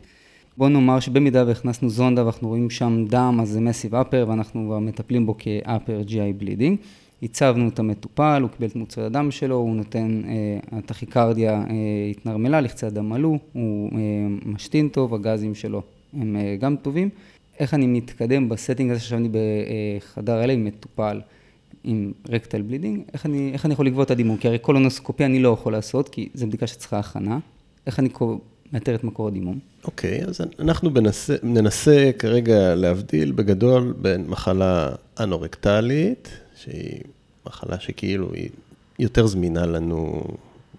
בוא 0.58 0.70
נאמר 0.70 1.00
שבמידה 1.00 1.44
והכנסנו 1.48 1.90
זונדה 1.90 2.24
ואנחנו 2.24 2.48
רואים 2.48 2.70
שם 2.70 3.06
דם, 3.10 3.40
אז 3.42 3.50
זה 3.50 3.62
massive 3.62 3.96
upper 3.96 4.26
ואנחנו 4.28 4.66
כבר 4.68 4.80
מטפלים 4.80 5.26
בו 5.26 5.36
כ 5.38 5.56
upper 5.56 6.02
GI 6.08 6.40
bleeding. 6.40 6.78
הצבנו 7.24 7.68
את 7.68 7.80
המטופל, 7.80 8.40
הוא 8.42 8.50
קיבל 8.50 8.68
את 8.68 8.76
מוצרי 8.76 9.06
הדם 9.06 9.32
שלו, 9.32 9.56
הוא 9.56 9.76
נותן, 9.76 10.22
אה, 10.28 10.78
הטכיקרדיה 10.78 11.54
אה, 11.54 11.66
התנרמלה, 12.12 12.62
לחצי 12.62 12.86
הדם 12.86 13.14
עלו, 13.14 13.38
הוא 13.54 13.92
אה, 13.92 13.98
משתין 14.46 14.88
טוב, 14.88 15.14
הגזים 15.14 15.56
שלו 15.56 15.82
הם 16.14 16.36
אה, 16.36 16.56
גם 16.60 16.76
טובים. 16.76 17.10
איך 17.60 17.74
אני 17.74 17.88
מתקדם 17.88 18.50
ב 18.50 18.55
setting 18.55 18.92
הזה 18.92 19.00
שעכשיו 19.00 19.18
אני 19.18 19.30
בחדר 19.32 20.44
הלם 20.44 20.54
עם 20.54 20.66
מטופל 20.66 21.22
עם 21.84 22.12
rectal 22.30 22.62
bleeding, 22.62 23.02
איך 23.14 23.26
אני, 23.26 23.50
איך 23.54 23.66
אני 23.66 23.74
יכול 23.74 23.86
לקבוע 23.88 24.04
את 24.04 24.12
הדימום? 24.12 24.38
כי 24.38 24.48
הרי 24.48 24.58
קולונוסקופיה 24.58 25.26
אני 25.26 25.40
לא 25.40 25.50
יכול 25.50 25.74
לעשות, 25.74 26.10
כי 26.10 26.30
זו 26.34 26.48
בדיקה 26.48 26.68
שצריכה 26.68 27.00
הכנה. 27.00 27.40
איך 27.88 28.00
אני 28.00 28.10
מאתר 28.74 28.96
את 28.96 29.04
מקור 29.04 29.28
הדימום? 29.28 29.60
אוקיי, 29.84 30.24
okay, 30.24 30.30
אז 30.30 30.42
אנחנו 30.60 30.94
בנסה, 30.94 31.36
ננסה 31.44 32.12
כרגע 32.20 32.76
להבדיל 32.76 33.32
בגדול 33.32 33.94
בין 33.98 34.26
מחלה 34.28 34.90
אנורקטלית, 35.20 36.30
שהיא 36.56 37.00
מחלה 37.46 37.80
שכאילו 37.80 38.34
היא 38.34 38.50
יותר 39.00 39.28
זמינה 39.28 39.66
לנו 39.66 40.24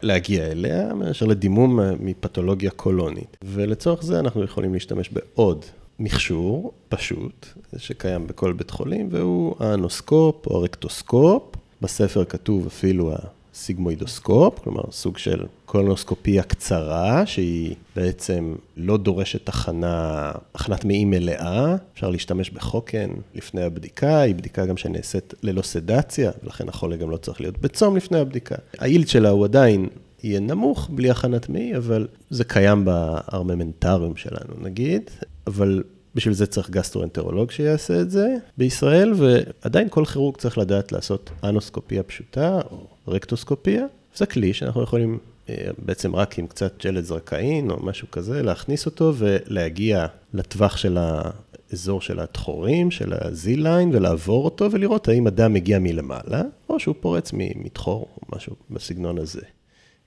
להגיע 0.03 0.47
אליה, 0.47 0.95
מאשר 0.95 1.27
לדימום 1.27 1.81
מפתולוגיה 2.01 2.71
קולונית. 2.71 3.37
ולצורך 3.45 4.03
זה 4.03 4.19
אנחנו 4.19 4.45
יכולים 4.45 4.75
להשתמש 4.75 5.11
בעוד 5.11 5.65
מכשור 5.99 6.73
פשוט, 6.89 7.47
שקיים 7.77 8.27
בכל 8.27 8.53
בית 8.53 8.71
חולים, 8.71 9.09
והוא 9.13 9.55
האנוסקופ 9.61 10.47
או 10.47 10.57
הרקטוסקופ. 10.57 11.43
בספר 11.83 12.25
כתוב 12.25 12.67
אפילו 12.67 13.13
סיגמואידוסקופ, 13.57 14.59
כלומר 14.59 14.83
סוג 14.91 15.19
של 15.19 15.45
קולונוסקופיה 15.65 16.43
קצרה, 16.43 17.27
שהיא 17.27 17.75
בעצם 17.97 18.55
לא 18.77 18.97
דורשת 18.97 19.49
הכנה, 19.49 20.33
הכנת 20.55 20.85
מעי 20.85 21.05
מלאה, 21.05 21.77
אפשר 21.95 22.11
להשתמש 22.11 22.51
בחוקן 22.51 23.11
לפני 23.35 23.63
הבדיקה, 23.63 24.21
היא 24.21 24.35
בדיקה 24.35 24.67
גם 24.67 24.77
שנעשית 24.77 25.35
ללא 25.43 25.63
סדציה, 25.63 26.31
ולכן 26.45 26.69
החולה 26.69 26.97
גם 26.97 27.11
לא 27.11 27.17
צריך 27.17 27.41
להיות 27.41 27.59
בצום 27.59 27.97
לפני 27.97 28.19
הבדיקה. 28.19 28.55
ה 28.79 28.84
yield 28.84 29.09
שלה 29.09 29.29
הוא 29.29 29.45
עדיין 29.45 29.89
יהיה 30.23 30.41
נמוך, 30.41 30.91
בלי 30.93 31.11
הכנת 31.11 31.49
מעי, 31.49 31.77
אבל 31.77 32.07
זה 32.31 32.45
קיים 32.45 32.85
ב 32.85 32.94
armamentarium 32.94 34.17
שלנו 34.17 34.55
נגיד, 34.63 35.11
אבל 35.47 35.83
בשביל 36.17 36.35
זה 36.35 36.47
צריך 36.47 36.71
גסטרואנטרולוג 36.71 37.51
שיעשה 37.51 38.01
את 38.01 38.11
זה 38.11 38.27
בישראל, 38.59 39.13
ועדיין 39.17 39.89
כל 39.89 40.05
כירורג 40.05 40.37
צריך 40.37 40.59
לדעת 40.59 40.93
לעשות 40.93 41.31
אנוסקופיה 41.45 42.03
פשוטה 42.03 42.61
או 42.71 42.87
רקטוסקופיה. 43.09 43.87
זה 44.17 44.27
כלי 44.27 44.55
שאנחנו 44.55 44.83
יכולים 44.83 45.19
אה, 45.49 45.69
בעצם 45.79 46.17
רק 46.17 46.39
עם 46.39 46.47
קצת 46.47 46.85
ג'לד 46.85 47.05
זרקאין 47.05 47.71
או 47.71 47.83
משהו 47.83 48.11
כזה, 48.11 48.43
להכניס 48.43 48.87
אותו 48.87 49.13
ולהגיע 49.17 50.07
לטווח 50.35 50.77
של 50.77 50.99
האזור 51.01 52.01
של 52.01 52.21
התחורים, 52.21 52.91
של 52.91 53.13
ה-Z-line, 53.13 53.89
ולעבור 53.93 54.45
אותו 54.45 54.73
ולראות 54.73 55.09
האם 55.09 55.27
הדם 55.27 55.53
מגיע 55.53 55.79
מלמעלה, 55.79 56.43
או 56.69 56.81
שהוא 56.81 56.95
פורץ 57.01 57.31
מתחור 57.33 58.09
או 58.17 58.37
משהו 58.37 58.57
בסגנון 58.71 59.19
הזה. 59.19 59.43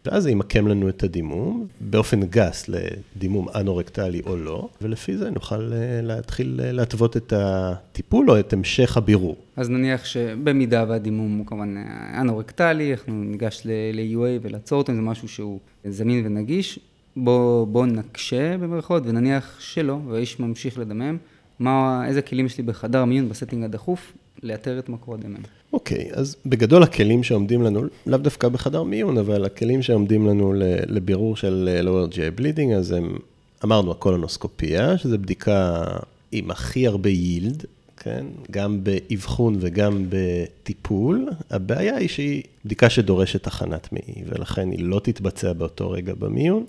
ואז 0.05 0.23
זה 0.23 0.31
ימקם 0.31 0.67
לנו 0.67 0.89
את 0.89 1.03
הדימום, 1.03 1.67
באופן 1.81 2.23
גס 2.23 2.69
לדימום 2.69 3.47
אנורקטלי 3.55 4.21
או 4.25 4.37
לא, 4.37 4.69
ולפי 4.81 5.17
זה 5.17 5.29
נוכל 5.29 5.73
אה, 5.73 6.01
להתחיל 6.01 6.61
אה, 6.63 6.71
להתוות 6.71 7.17
את 7.17 7.33
הטיפול 7.35 8.31
או 8.31 8.39
את 8.39 8.53
המשך 8.53 8.97
הבירור. 8.97 9.35
אז 9.55 9.69
נניח 9.69 10.05
שבמידה 10.05 10.85
והדימום 10.87 11.37
הוא 11.37 11.45
כמובן 11.45 11.77
אה, 11.77 12.21
אנורקטלי, 12.21 12.93
אנחנו 12.93 13.23
ניגש 13.23 13.61
ל-UA 13.65 14.39
ולעצור 14.41 14.77
אותו, 14.77 14.95
זה 14.95 15.01
משהו 15.01 15.27
שהוא 15.27 15.59
זמין 15.85 16.25
ונגיש. 16.25 16.79
בוא, 17.15 17.67
בוא 17.67 17.85
נקשה 17.85 18.57
במרכאות 18.57 19.03
ונניח 19.05 19.59
שלא, 19.59 19.99
והאיש 20.07 20.39
ממשיך 20.39 20.77
לדמם, 20.77 21.17
מה, 21.59 22.03
איזה 22.07 22.21
כלים 22.21 22.45
יש 22.45 22.57
לי 22.57 22.63
בחדר 22.63 23.05
מיון 23.05 23.29
ב 23.29 23.33
setting 23.34 23.63
הדחוף, 23.63 24.13
לאתר 24.43 24.79
את 24.79 24.89
מקור 24.89 25.13
הדמם. 25.13 25.41
אוקיי, 25.73 26.09
אז 26.13 26.35
בגדול 26.45 26.83
הכלים 26.83 27.23
שעומדים 27.23 27.61
לנו, 27.63 27.83
לאו 28.07 28.17
דווקא 28.17 28.49
בחדר 28.49 28.83
מיון, 28.83 29.17
אבל 29.17 29.45
הכלים 29.45 29.81
שעומדים 29.81 30.27
לנו 30.27 30.53
לבירור 30.87 31.35
של 31.35 31.79
lower 31.85 32.13
GI 32.13 32.39
bleeding, 32.41 32.73
אז 32.75 32.91
הם, 32.91 33.17
אמרנו, 33.63 33.91
הקולונוסקופיה, 33.91 34.97
שזו 34.97 35.17
בדיקה 35.17 35.83
עם 36.31 36.51
הכי 36.51 36.87
הרבה 36.87 37.09
יילד, 37.09 37.65
כן? 37.97 38.25
גם 38.51 38.83
באבחון 38.83 39.55
וגם 39.59 40.05
בטיפול. 40.09 41.29
הבעיה 41.49 41.95
היא 41.97 42.09
שהיא 42.09 42.43
בדיקה 42.65 42.89
שדורשת 42.89 43.47
הכנת 43.47 43.91
מעי, 43.91 44.23
ולכן 44.27 44.71
היא 44.71 44.83
לא 44.83 44.99
תתבצע 45.03 45.53
באותו 45.53 45.89
רגע 45.89 46.13
במיון, 46.19 46.65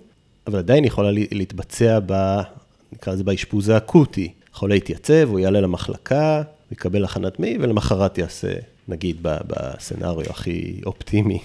אבל 0.46 0.58
עדיין 0.58 0.84
יכולה 0.84 1.10
לה- 1.10 1.20
להתבצע 1.32 1.98
ב... 2.06 2.40
נקרא 2.92 3.12
לזה 3.12 3.24
באשפוז 3.24 3.68
האקוטי. 3.68 4.32
חולה 4.52 4.74
יתייצב, 4.74 5.28
הוא 5.30 5.38
יעלה 5.38 5.60
למחלקה, 5.60 6.42
הוא 6.70 6.76
יקבל 6.76 7.04
הכנת 7.04 7.40
מעי, 7.40 7.58
ולמחרת 7.60 8.18
יעשה, 8.18 8.52
נגיד 8.88 9.16
בסצנריו 9.22 10.30
הכי 10.30 10.80
אופטימי, 10.86 11.38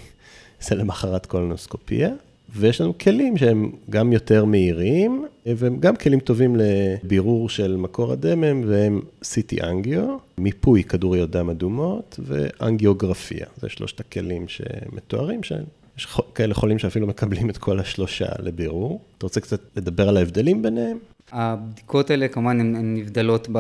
יעשה 0.62 0.76
למחרת 0.76 1.26
קולונוסקופיה. 1.26 2.10
ויש 2.56 2.82
לנו 2.82 2.98
כלים 2.98 3.38
שהם 3.38 3.72
גם 3.90 4.14
יותר 4.14 4.46
מהירים, 4.46 5.26
והם 5.46 5.78
גם 5.80 5.96
כלים 5.96 6.20
טובים 6.20 6.56
לבירור 6.56 7.50
של 7.50 7.76
מקור 7.76 8.12
הדמם, 8.12 8.64
והם 8.68 9.02
CT 9.24 9.64
אנגיו, 9.64 10.18
מיפוי 10.38 10.84
כדוריות 10.84 11.32
דם 11.32 11.50
אדומות 11.50 12.20
ואנגיוגרפיה. 12.24 13.46
זה 13.58 13.70
שלושת 13.70 14.00
הכלים 14.00 14.48
שמתוארים, 14.48 15.44
שיש 15.44 16.08
כאלה 16.36 16.54
חולים 16.54 16.80
שאפילו 16.80 17.08
מקבלים 17.08 17.50
את 17.50 17.58
כל 17.58 17.80
השלושה 17.80 18.28
לבירור. 18.40 19.02
אתה 19.18 19.26
רוצה 19.26 19.42
קצת 19.42 19.60
לדבר 19.76 20.10
על 20.10 20.18
ההבדלים 20.18 20.62
ביניהם? 20.62 20.98
הבדיקות 21.32 22.10
האלה 22.10 22.28
כמובן 22.28 22.60
הן, 22.60 22.76
הן 22.76 22.94
נבדלות 22.98 23.48
ב, 23.52 23.60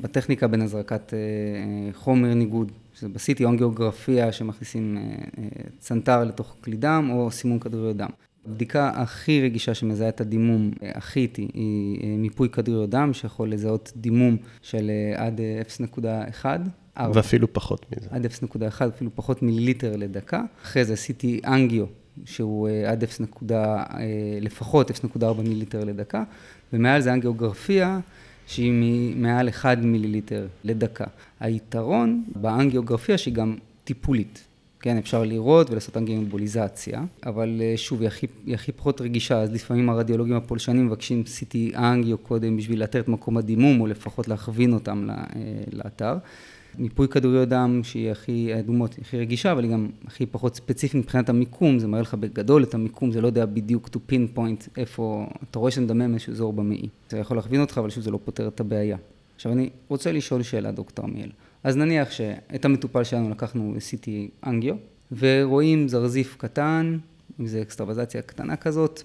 בטכניקה 0.00 0.46
בין 0.46 0.62
הזרקת 0.62 1.14
אה, 1.14 1.18
אה, 1.18 1.92
חומר 1.92 2.34
ניגוד, 2.34 2.72
שזה 2.94 3.08
ב-CT 3.08 3.44
או 3.44 3.48
אנגיוגרפיה 3.48 4.32
שמכניסים 4.32 4.98
אה, 4.98 5.44
צנתר 5.78 6.24
לתוך 6.24 6.56
כלי 6.60 6.76
דם 6.76 7.08
או 7.12 7.30
סימון 7.30 7.58
כדוריות 7.58 7.96
דם. 7.96 8.08
הבדיקה 8.46 8.90
הכי 8.94 9.42
רגישה 9.42 9.74
שמזהה 9.74 10.08
את 10.08 10.20
הדימום 10.20 10.70
הכי 10.94 11.20
איטי 11.20 11.48
היא 11.54 12.18
מיפוי 12.18 12.48
כדוריות 12.48 12.90
דם, 12.90 13.12
שיכול 13.12 13.50
לזהות 13.50 13.92
דימום 13.96 14.36
של 14.62 14.90
עד 15.16 15.40
אה, 15.40 15.62
0.1. 16.42 16.44
ארבע. 16.98 17.12
ואפילו 17.14 17.52
פחות 17.52 17.86
מזה. 17.92 18.08
עד 18.10 18.26
0.1, 18.26 18.84
אפילו 18.88 19.10
פחות 19.14 19.42
מיליליטר 19.42 19.96
לדקה. 19.96 20.42
אחרי 20.62 20.84
זה 20.84 20.92
עשיתי 20.92 21.40
אנגיו, 21.46 21.84
שהוא 22.24 22.68
אה, 22.68 22.90
עד 22.90 23.02
0. 23.02 23.20
נקודה, 23.20 23.76
אה, 23.76 24.04
לפחות 24.40 24.90
0.4 24.90 25.24
מיליליטר 25.42 25.84
לדקה, 25.84 26.24
ומעל 26.72 27.00
זה 27.00 27.12
אנגיוגרפיה, 27.12 28.00
שהיא 28.46 29.16
מעל 29.16 29.48
1 29.48 29.78
מיליליטר 29.78 30.46
לדקה. 30.64 31.04
היתרון 31.40 32.24
באנגיוגרפיה 32.36 33.18
שהיא 33.18 33.34
גם 33.34 33.56
טיפולית. 33.84 34.44
כן, 34.80 34.96
אפשר 34.96 35.24
לראות 35.24 35.70
ולעשות 35.70 35.96
אנגיואמבוליזציה, 35.96 37.04
אבל 37.26 37.60
אה, 37.60 37.76
שוב, 37.76 38.00
היא 38.00 38.08
הכי, 38.08 38.26
היא 38.46 38.54
הכי 38.54 38.72
פחות 38.72 39.00
רגישה, 39.00 39.40
אז 39.40 39.52
לפעמים 39.52 39.90
הרדיולוגים 39.90 40.36
הפולשנים 40.36 40.86
מבקשים 40.86 41.22
CT 41.26 41.78
אנגיו 41.78 42.18
קודם 42.18 42.56
בשביל 42.56 42.80
לאתר 42.80 43.00
את 43.00 43.08
מקום 43.08 43.36
הדימום, 43.36 43.80
או 43.80 43.86
לפחות 43.86 44.28
להכווין 44.28 44.72
אותם 44.72 45.08
לאתר. 45.72 46.18
מיפוי 46.78 47.08
כדוריות 47.08 47.48
דם 47.48 47.80
שהיא 47.84 48.10
הכי 48.10 48.58
אדומות, 48.58 48.94
היא 48.94 49.02
הכי 49.02 49.18
רגישה, 49.18 49.52
אבל 49.52 49.64
היא 49.64 49.72
גם 49.72 49.88
הכי 50.06 50.26
פחות 50.26 50.56
ספציפית 50.56 50.94
מבחינת 50.94 51.28
המיקום, 51.28 51.78
זה 51.78 51.86
מראה 51.86 52.02
לך 52.02 52.14
בגדול 52.14 52.62
את 52.62 52.74
המיקום, 52.74 53.12
זה 53.12 53.20
לא 53.20 53.26
יודע 53.26 53.46
בדיוק 53.46 53.88
to 53.88 54.12
pinpoint 54.12 54.68
איפה, 54.76 55.26
אתה 55.50 55.58
רואה 55.58 55.70
שמדמם 55.70 56.14
איזשהו 56.14 56.32
אזור 56.32 56.52
במעי. 56.52 56.88
זה 57.08 57.18
יכול 57.18 57.36
להכווין 57.36 57.60
אותך, 57.60 57.78
אבל 57.78 57.90
שוב 57.90 58.02
זה 58.02 58.10
לא 58.10 58.18
פותר 58.24 58.48
את 58.48 58.60
הבעיה. 58.60 58.96
עכשיו 59.36 59.52
אני 59.52 59.70
רוצה 59.88 60.12
לשאול 60.12 60.42
שאלה, 60.42 60.72
דוקטור 60.72 61.04
עמיאל. 61.04 61.30
אז 61.64 61.76
נניח 61.76 62.10
שאת 62.10 62.64
המטופל 62.64 63.04
שלנו 63.04 63.30
לקחנו 63.30 63.74
CT 63.78 64.08
אנגיו, 64.46 64.74
ורואים 65.12 65.88
זרזיף 65.88 66.36
קטן, 66.38 66.98
אם 67.40 67.46
זה 67.46 67.62
אקסטרווזציה 67.62 68.22
קטנה 68.22 68.56
כזאת, 68.56 69.02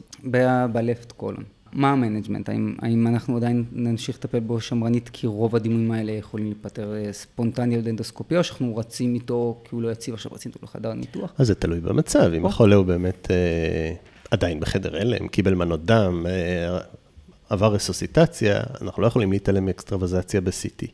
בלפט 0.72 1.12
קולון. 1.12 1.44
מה 1.74 1.92
ה 1.92 1.96
management? 1.96 2.50
האם, 2.50 2.76
האם 2.80 3.08
אנחנו 3.08 3.38
עדיין 3.38 3.64
נמשיך 3.72 4.18
לטפל 4.18 4.40
בו 4.40 4.62
שמרנית 4.62 5.10
כי 5.14 5.28
רוב 5.28 5.56
הדימומים 5.56 5.92
האלה 5.92 6.12
יכולים 6.12 6.46
להיפתר 6.46 6.96
אה, 6.96 7.14
ספונטני 7.14 7.76
על 7.76 7.82
אנדוסקופיה, 7.90 8.40
או 8.40 8.44
שאנחנו 8.44 8.76
רצים 8.76 9.14
איתו 9.14 9.62
כי 9.64 9.70
הוא 9.76 9.82
לא 9.82 9.92
יציב, 9.92 10.14
עכשיו 10.14 10.32
רצים 10.32 10.52
איתו 10.56 10.66
לחדר 10.66 10.94
ניתוח? 10.94 11.34
אז 11.38 11.48
זה 11.48 11.56
תלוי 11.56 11.80
במצב, 11.80 12.32
אם. 12.38 12.46
החולה 12.46 12.76
הוא 12.76 12.86
באמת 12.86 13.28
אה, 13.32 13.94
עדיין 14.32 14.60
בחדר 14.60 15.02
הלם, 15.02 15.28
קיבל 15.28 15.54
מנות 15.54 15.86
דם, 15.86 16.26
אה, 16.30 16.80
עבר 17.50 17.74
רסוסיטציה, 17.74 18.62
אנחנו 18.82 19.02
לא 19.02 19.08
יכולים 19.08 19.32
להתעלם 19.32 19.66
מאקסטרווזציה 19.66 20.42
ב-CT. 20.42 20.88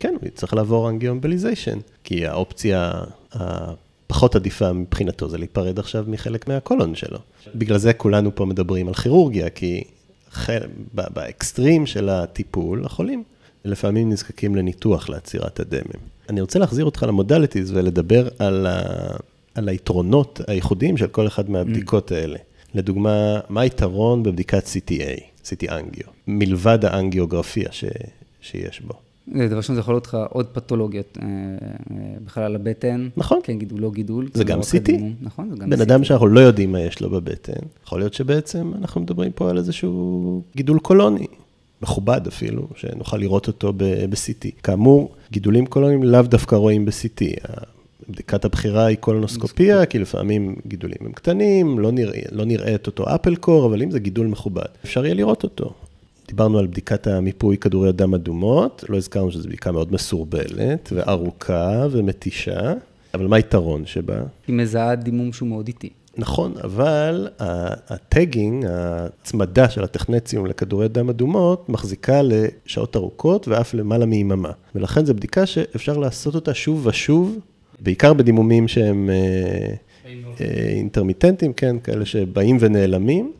כן, 0.00 0.14
הוא 0.20 0.28
יצטרך 0.28 0.54
לעבור 0.54 0.90
angioembolization, 0.90 1.78
כי 2.04 2.26
האופציה 2.26 2.92
הפחות 3.32 4.36
עדיפה 4.36 4.72
מבחינתו 4.72 5.28
זה 5.28 5.38
להיפרד 5.38 5.78
עכשיו 5.78 6.04
מחלק 6.08 6.48
מהקולון 6.48 6.94
שלו. 6.94 7.18
בגלל 7.54 7.78
זה 7.78 7.92
כולנו 7.92 8.34
פה 8.34 8.44
מדברים 8.44 8.88
על 8.88 8.94
כירורגיה, 8.94 9.50
כי 9.50 9.84
באקסטרים 10.94 11.86
של 11.86 12.08
הטיפול, 12.08 12.84
החולים 12.84 13.22
לפעמים 13.64 14.10
נזקקים 14.10 14.56
לניתוח 14.56 15.08
לעצירת 15.08 15.60
הדמם. 15.60 16.00
אני 16.28 16.40
רוצה 16.40 16.58
להחזיר 16.58 16.84
אותך 16.84 17.02
למודליטיז 17.02 17.72
ולדבר 17.72 18.28
על, 18.38 18.66
ה... 18.66 18.82
על 19.54 19.68
היתרונות 19.68 20.40
הייחודיים 20.46 20.96
של 20.96 21.06
כל 21.06 21.26
אחד 21.26 21.50
מהבדיקות 21.50 22.12
האלה. 22.12 22.38
לדוגמה, 22.74 23.40
מה 23.48 23.60
היתרון 23.60 24.22
בבדיקת 24.22 24.64
CTA, 24.64 25.20
CT 25.44 25.72
אנגיו, 25.72 26.06
מלבד 26.26 26.84
האנגיוגרפיה 26.84 27.72
ש... 27.72 27.84
שיש 28.40 28.80
בו? 28.80 28.94
אה, 29.36 29.46
דבר 29.46 29.56
ראשון, 29.56 29.74
זה 29.74 29.80
יכול 29.80 29.94
להיות 29.94 30.06
לך 30.06 30.16
עוד 30.30 30.46
פתולוגיות 30.46 31.18
אה, 31.22 31.26
אה, 31.26 31.96
בכלל 32.24 32.42
על 32.42 32.54
הבטן. 32.54 33.08
נכון. 33.16 33.40
כן, 33.42 33.58
גידול, 33.58 33.80
לא 33.80 33.90
גידול. 33.90 34.28
זה 34.34 34.44
לא 34.44 34.50
גם 34.50 34.60
CT. 34.60 34.92
נכון, 35.20 35.50
זה 35.50 35.56
גם 35.56 35.70
בן 35.70 35.78
CT. 35.78 35.82
אדם 35.82 36.04
שאנחנו 36.04 36.26
לא 36.26 36.40
יודעים 36.40 36.72
מה 36.72 36.80
יש 36.80 37.00
לו 37.00 37.10
בבטן, 37.10 37.66
יכול 37.84 37.98
להיות 37.98 38.14
שבעצם 38.14 38.72
אנחנו 38.78 39.00
מדברים 39.00 39.32
פה 39.32 39.50
על 39.50 39.58
איזשהו 39.58 40.42
גידול 40.56 40.78
קולוני, 40.78 41.26
מכובד 41.82 42.20
אפילו, 42.26 42.68
שנוכל 42.76 43.16
לראות 43.16 43.46
אותו 43.46 43.72
ב-CT. 43.76 44.62
כאמור, 44.62 45.14
גידולים 45.30 45.66
קולוניים 45.66 46.02
לאו 46.02 46.22
דווקא 46.22 46.56
רואים 46.56 46.84
ב-CT. 46.84 47.48
בדיקת 48.08 48.44
הבחירה 48.44 48.86
היא 48.86 48.96
קולונוסקופיה, 48.96 49.86
כי 49.86 49.98
לפעמים 49.98 50.56
גידולים 50.66 50.98
הם 51.00 51.12
קטנים, 51.12 51.78
לא 51.78 51.92
נראה, 51.92 52.20
לא 52.32 52.44
נראה 52.44 52.74
את 52.74 52.86
אותו 52.86 53.14
אפל 53.14 53.36
קור, 53.36 53.66
אבל 53.66 53.82
אם 53.82 53.90
זה 53.90 53.98
גידול 53.98 54.26
מכובד, 54.26 54.64
אפשר 54.84 55.04
יהיה 55.04 55.14
לראות 55.14 55.42
אותו. 55.42 55.72
דיברנו 56.28 56.58
על 56.58 56.66
בדיקת 56.66 57.06
המיפוי 57.06 57.56
כדורי 57.56 57.92
דם 57.92 58.14
אדומות, 58.14 58.84
לא 58.88 58.96
הזכרנו 58.96 59.32
שזו 59.32 59.48
בדיקה 59.48 59.72
מאוד 59.72 59.92
מסורבלת 59.92 60.92
וארוכה 60.92 61.86
ומתישה, 61.90 62.74
אבל 63.14 63.26
מה 63.26 63.36
היתרון 63.36 63.86
שבה? 63.86 64.20
היא 64.46 64.56
מזהה 64.56 64.94
דימום 64.94 65.32
שהוא 65.32 65.48
מאוד 65.48 65.66
איטי. 65.66 65.90
נכון, 66.16 66.54
אבל 66.64 67.28
הטגינג, 67.38 68.66
ההצמדה 68.66 69.70
של 69.70 69.84
הטכנציום 69.84 70.46
לכדורי 70.46 70.88
דם 70.88 71.08
אדומות, 71.08 71.68
מחזיקה 71.68 72.20
לשעות 72.22 72.96
ארוכות 72.96 73.48
ואף 73.48 73.74
למעלה 73.74 74.06
מיממה. 74.06 74.50
ולכן 74.74 75.04
זו 75.04 75.14
בדיקה 75.14 75.46
שאפשר 75.46 75.96
לעשות 75.96 76.34
אותה 76.34 76.54
שוב 76.54 76.86
ושוב, 76.86 77.38
בעיקר 77.80 78.12
בדימומים 78.12 78.68
שהם 78.68 79.10
אה, 79.10 79.74
אה, 80.40 80.68
אינטרמיטנטים, 80.68 81.52
כן, 81.52 81.76
כאלה 81.78 82.04
שבאים 82.04 82.56
ונעלמים. 82.60 83.32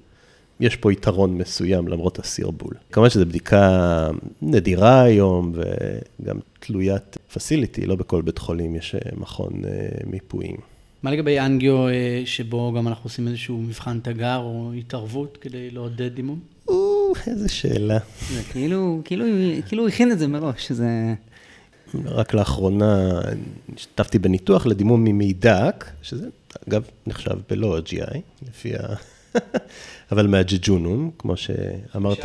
יש 0.60 0.76
פה 0.76 0.92
יתרון 0.92 1.38
מסוים 1.38 1.88
למרות 1.88 2.18
הסרבול. 2.18 2.74
כמובן 2.92 3.10
שזו 3.10 3.26
בדיקה 3.26 4.08
נדירה 4.42 5.02
היום 5.02 5.52
וגם 5.54 6.38
תלוית 6.60 7.16
פסיליטי, 7.32 7.86
לא 7.86 7.96
בכל 7.96 8.22
בית 8.22 8.38
חולים 8.38 8.76
יש 8.76 8.94
אה, 8.94 9.00
מכון 9.16 9.52
אה, 9.64 9.70
מיפויים. 10.06 10.56
מה 11.02 11.10
לגבי 11.10 11.40
אנגיו, 11.40 11.88
אה, 11.88 12.22
שבו 12.24 12.72
גם 12.76 12.88
אנחנו 12.88 13.04
עושים 13.04 13.28
איזשהו 13.28 13.58
מבחן 13.58 14.00
תגר 14.00 14.36
או 14.36 14.72
התערבות 14.78 15.38
כדי 15.40 15.70
לעודד 15.70 16.14
דימום? 16.14 16.40
או, 16.68 17.12
איזה 17.26 17.48
שאלה. 17.48 17.98
זה 18.30 18.42
כאילו, 18.52 19.00
כאילו, 19.04 19.24
כאילו 19.68 19.82
הוא 19.82 19.88
הכין 19.88 20.12
את 20.12 20.18
זה 20.18 20.26
מראש, 20.26 20.72
זה... 20.72 21.14
רק 22.04 22.34
לאחרונה 22.34 23.20
השתתפתי 23.76 24.18
בניתוח 24.18 24.66
לדימום 24.66 25.04
ממיידק, 25.04 25.84
שזה 26.02 26.28
אגב 26.68 26.82
נחשב 27.06 27.38
בלא 27.50 27.78
GI, 27.86 28.18
לפי 28.48 28.76
ה... 28.76 28.78
אבל 30.12 30.26
מהג'ג'ונום, 30.26 31.10
כמו 31.18 31.36
שאמרת, 31.36 32.24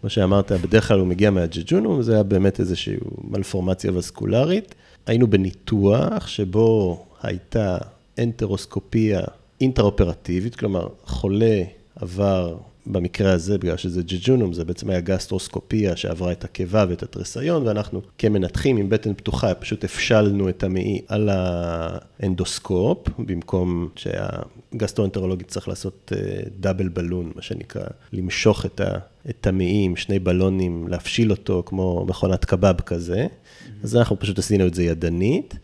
כמו 0.00 0.10
שאמרת, 0.10 0.52
בדרך 0.52 0.88
כלל 0.88 0.98
הוא 0.98 1.06
מגיע 1.06 1.30
מהג'ג'ונום, 1.30 2.02
זה 2.02 2.14
היה 2.14 2.22
באמת 2.22 2.60
איזושהי 2.60 2.96
מלפורמציה 3.24 3.92
וסקולרית. 3.92 4.74
היינו 5.06 5.26
בניתוח 5.26 6.26
שבו 6.26 7.04
הייתה 7.22 7.78
אנטרוסקופיה 8.18 9.20
אינטראופרטיבית, 9.60 10.56
כלומר, 10.56 10.88
חולה 11.04 11.62
עבר 11.96 12.56
במקרה 12.86 13.32
הזה, 13.32 13.58
בגלל 13.58 13.76
שזה 13.76 14.02
ג'ג'ונום, 14.02 14.52
זה 14.52 14.64
בעצם 14.64 14.90
היה 14.90 15.00
גסטרוסקופיה 15.00 15.96
שעברה 15.96 16.32
את 16.32 16.44
הקיבה 16.44 16.84
ואת 16.88 17.02
התריסיון, 17.02 17.66
ואנחנו 17.66 18.00
כמנתחים 18.18 18.76
עם 18.76 18.88
בטן 18.88 19.14
פתוחה, 19.14 19.54
פשוט 19.54 19.84
הפשלנו 19.84 20.48
את 20.48 20.62
המעי 20.62 21.00
על 21.08 21.30
האנדוסקופ, 21.32 23.08
במקום 23.18 23.88
שהגסטרואנטרולוגית 23.96 25.48
צריך 25.48 25.68
לעשות 25.68 26.12
דאבל 26.60 26.88
בלון, 26.88 27.32
מה 27.34 27.42
שנקרא, 27.42 27.84
למשוך 28.12 28.66
את, 28.66 28.80
ה, 28.80 28.98
את 29.30 29.46
המעי 29.46 29.84
עם 29.84 29.96
שני 29.96 30.18
בלונים, 30.18 30.88
להפשיל 30.88 31.30
אותו 31.30 31.62
כמו 31.66 32.04
מכונת 32.08 32.44
קבב 32.44 32.80
כזה. 32.80 33.26
אז 33.82 33.96
אנחנו 33.96 34.18
פשוט 34.18 34.38
עשינו 34.38 34.66
את 34.66 34.74
זה 34.74 34.82
ידנית. 34.82 35.54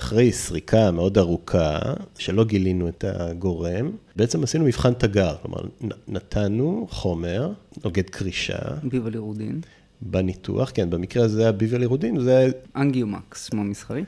אחרי 0.00 0.32
סריקה 0.32 0.90
מאוד 0.90 1.18
ארוכה, 1.18 1.78
שלא 2.18 2.44
גילינו 2.44 2.88
את 2.88 3.04
הגורם, 3.08 3.90
בעצם 4.16 4.42
עשינו 4.42 4.64
מבחן 4.64 4.92
תגר, 4.94 5.34
כלומר, 5.42 5.60
נתנו 6.08 6.86
חומר, 6.90 7.52
נוגד 7.84 8.10
קרישה. 8.10 8.58
ביבלירודין. 8.82 9.60
בניתוח, 10.00 10.70
כן, 10.74 10.90
במקרה 10.90 11.24
הזה 11.24 11.42
היה 11.42 11.52
ביבלירודין, 11.52 12.20
זה. 12.20 12.50
אנגיומקס, 12.76 13.48
שמו 13.50 13.64
מסחרי. 13.64 14.04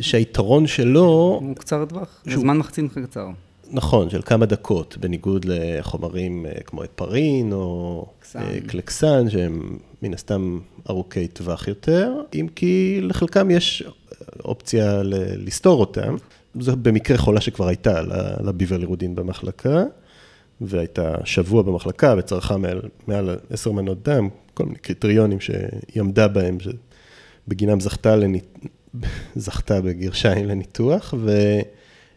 שהיתרון 0.00 0.66
שלו... 0.66 1.38
הוא 1.42 1.56
קצר 1.56 1.84
טווח, 1.84 2.22
שהוא... 2.28 2.40
זמן 2.40 2.58
מחצין 2.58 2.88
קצר. 2.88 3.28
נכון, 3.70 4.10
של 4.10 4.22
כמה 4.22 4.46
דקות, 4.46 4.96
בניגוד 5.00 5.46
לחומרים 5.48 6.46
אה, 6.46 6.52
כמו 6.64 6.82
הפרין 6.82 7.52
או 7.52 8.06
קלקסן, 8.20 8.60
קלקסן 8.66 9.30
שהם 9.30 9.78
מן 10.02 10.14
הסתם 10.14 10.58
ארוכי 10.90 11.28
טווח 11.28 11.68
יותר, 11.68 12.14
אם 12.34 12.46
כי 12.54 13.00
לחלקם 13.02 13.50
יש 13.50 13.84
אופציה 14.44 15.00
לסתור 15.36 15.80
אותם. 15.80 16.16
זו 16.60 16.76
במקרה 16.76 17.18
חולה 17.18 17.40
שכבר 17.40 17.68
הייתה 17.68 18.02
לביברלירודין 18.44 19.14
במחלקה, 19.14 19.84
והייתה 20.60 21.14
שבוע 21.24 21.62
במחלקה 21.62 22.14
וצרכה 22.18 22.56
מעל, 22.56 22.80
מעל 23.06 23.36
עשר 23.50 23.72
מנות 23.72 24.08
דם, 24.08 24.28
כל 24.54 24.64
מיני 24.64 24.78
קריטריונים 24.78 25.40
שהיא 25.40 26.00
עמדה 26.00 26.28
בהם, 26.28 26.58
שבגינם 26.60 27.80
זכתה, 27.80 28.16
לנית... 28.16 28.58
זכתה 29.36 29.80
בגרשיים 29.80 30.46
לניתוח, 30.46 31.14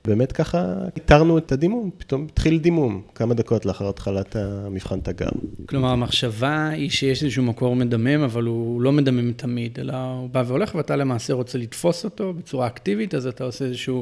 ובאמת 0.05 0.31
ככה 0.31 0.73
איתרנו 0.95 1.37
את 1.37 1.51
הדימום, 1.51 1.89
פתאום 1.97 2.27
התחיל 2.31 2.59
דימום, 2.59 3.01
כמה 3.15 3.33
דקות 3.33 3.65
לאחר 3.65 3.89
התחלת 3.89 4.35
המבחן 4.35 4.99
תגר. 4.99 5.29
כלומר, 5.65 5.89
המחשבה 5.89 6.69
היא 6.69 6.89
שיש 6.89 7.23
איזשהו 7.23 7.43
מקור 7.43 7.75
מדמם, 7.75 8.23
אבל 8.23 8.43
הוא 8.43 8.81
לא 8.81 8.91
מדמם 8.91 9.31
תמיד, 9.31 9.79
אלא 9.79 9.93
הוא 9.93 10.29
בא 10.29 10.43
והולך, 10.47 10.75
ואתה 10.75 10.95
למעשה 10.95 11.33
רוצה 11.33 11.57
לתפוס 11.57 12.03
אותו 12.03 12.33
בצורה 12.33 12.67
אקטיבית, 12.67 13.15
אז 13.15 13.27
אתה 13.27 13.43
עושה 13.43 13.65
איזושהי 13.65 13.95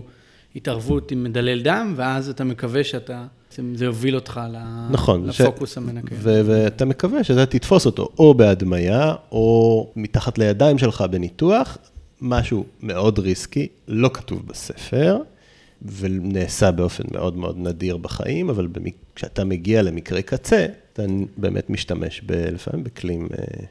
התערבות 0.56 1.12
עם 1.12 1.24
מדלל 1.24 1.62
דם, 1.62 1.94
ואז 1.96 2.30
אתה 2.30 2.44
מקווה 2.44 2.84
שאתה... 2.84 3.26
זה 3.74 3.86
יוביל 3.86 4.16
אותך 4.16 4.42
נכון, 4.92 5.26
לפוקוס 5.26 5.74
ש... 5.74 5.78
המנקה. 5.78 6.16
ו- 6.20 6.42
ואתה 6.46 6.86
מקווה 6.86 7.24
שאתה 7.24 7.46
תתפוס 7.46 7.86
אותו 7.86 8.10
או 8.20 8.34
בהדמיה, 8.34 9.14
או 9.32 9.88
מתחת 9.96 10.38
לידיים 10.38 10.78
שלך 10.78 11.04
בניתוח, 11.12 11.78
משהו 12.22 12.66
מאוד 12.82 13.20
ריסקי, 13.20 13.68
לא 13.88 14.10
כתוב 14.14 14.48
בספר, 14.48 15.18
ונעשה 15.82 16.72
באופן 16.72 17.04
מאוד 17.12 17.38
מאוד 17.38 17.58
נדיר 17.58 17.98
בחיים, 17.98 18.50
אבל 18.50 18.68
במק... 18.68 18.94
כשאתה 19.16 19.44
מגיע 19.44 19.82
למקרה 19.82 20.22
קצה, 20.22 20.66
אתה 20.94 21.04
באמת 21.38 21.70
משתמש 21.70 22.22
ב... 22.26 22.32
לפעמים 22.32 22.84
בכלים 22.84 23.28
אה, 23.40 23.66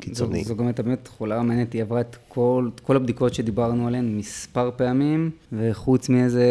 קיצוניים. 0.00 0.44
זו, 0.44 0.48
זו 0.48 0.56
גם 0.56 0.66
הייתה 0.66 0.82
באמת 0.82 1.08
חולה 1.08 1.42
מעניינת, 1.42 1.72
היא 1.72 1.82
עברה 1.82 2.00
את 2.00 2.16
כל, 2.28 2.68
כל 2.82 2.96
הבדיקות 2.96 3.34
שדיברנו 3.34 3.86
עליהן 3.86 4.18
מספר 4.18 4.70
פעמים, 4.76 5.30
וחוץ 5.52 6.08
מאיזה 6.08 6.44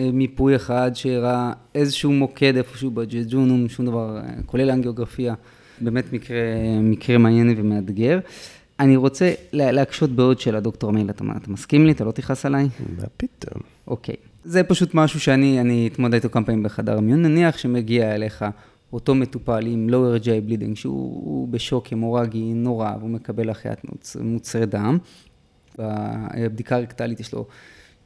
אה, 0.00 0.10
מיפוי 0.12 0.56
אחד 0.56 0.90
שהראה 0.94 1.52
איזשהו 1.74 2.12
מוקד 2.12 2.56
איפשהו 2.56 2.90
בג'ג'ונום, 2.90 3.68
שום 3.68 3.86
דבר, 3.86 4.16
אה, 4.16 4.42
כולל 4.46 4.70
האנגיוגרפיה, 4.70 5.34
באמת 5.80 6.12
מקרה, 6.12 6.38
מקרה 6.82 7.18
מעניין 7.18 7.54
ומאתגר. 7.56 8.18
אני 8.80 8.96
רוצה 8.96 9.32
להקשות 9.52 10.10
בעוד 10.10 10.40
שאלה, 10.40 10.60
דוקטור 10.60 10.92
מיל, 10.92 11.10
אתה, 11.10 11.24
אתה 11.42 11.50
מסכים 11.50 11.86
לי? 11.86 11.92
אתה 11.92 12.04
לא 12.04 12.10
תכעס 12.10 12.46
עליי? 12.46 12.68
מה 12.98 13.04
פתאום? 13.16 13.62
אוקיי. 13.86 14.16
זה 14.44 14.64
פשוט 14.64 14.94
משהו 14.94 15.20
שאני 15.20 15.88
אתמודד 15.92 16.14
איתו 16.14 16.30
כמה 16.30 16.44
פעמים 16.44 16.62
בחדר 16.62 16.98
המיון. 16.98 17.22
נניח 17.22 17.58
שמגיע 17.58 18.14
אליך 18.14 18.44
אותו 18.92 19.14
מטופל 19.14 19.66
עם 19.66 19.88
lower 19.90 20.22
GI 20.22 20.50
bleeding, 20.50 20.74
שהוא 20.74 21.48
בשוק 21.48 21.92
המורגי 21.92 22.52
נורא, 22.54 22.96
והוא 22.98 23.10
מקבל 23.10 23.50
החייאת 23.50 23.80
מוצרי 24.20 24.66
דם. 24.66 24.98
בבדיקה 25.78 26.76
הרקטלית 26.76 27.20
יש 27.20 27.32
לו 27.32 27.46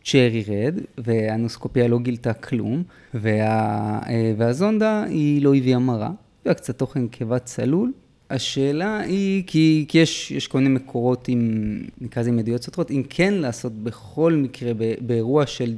צ'רי 0.04 0.44
רד, 0.48 0.78
והנוסקופיה 0.98 1.88
לא 1.88 1.98
גילתה 1.98 2.32
כלום, 2.32 2.82
וה, 3.14 4.00
והזונדה 4.36 5.02
היא 5.02 5.42
לא 5.42 5.54
הביאה 5.54 5.78
מרה, 5.78 6.10
והיה 6.44 6.54
קצת 6.54 6.78
תוכן 6.78 7.08
קיבה 7.08 7.38
צלול, 7.38 7.92
השאלה 8.30 9.00
היא, 9.00 9.44
כי, 9.46 9.84
כי 9.88 9.98
יש, 9.98 10.30
יש 10.30 10.46
כל 10.46 10.58
מיני 10.58 10.70
מקורות 10.70 11.28
עם, 11.28 11.82
נקרא 12.00 12.22
לזה 12.22 12.30
עם 12.30 12.38
עדויות 12.38 12.62
סותרות, 12.62 12.90
אם 12.90 13.02
כן 13.10 13.34
לעשות 13.34 13.72
בכל 13.72 14.32
מקרה 14.32 14.72
באירוע 15.00 15.46
של, 15.46 15.74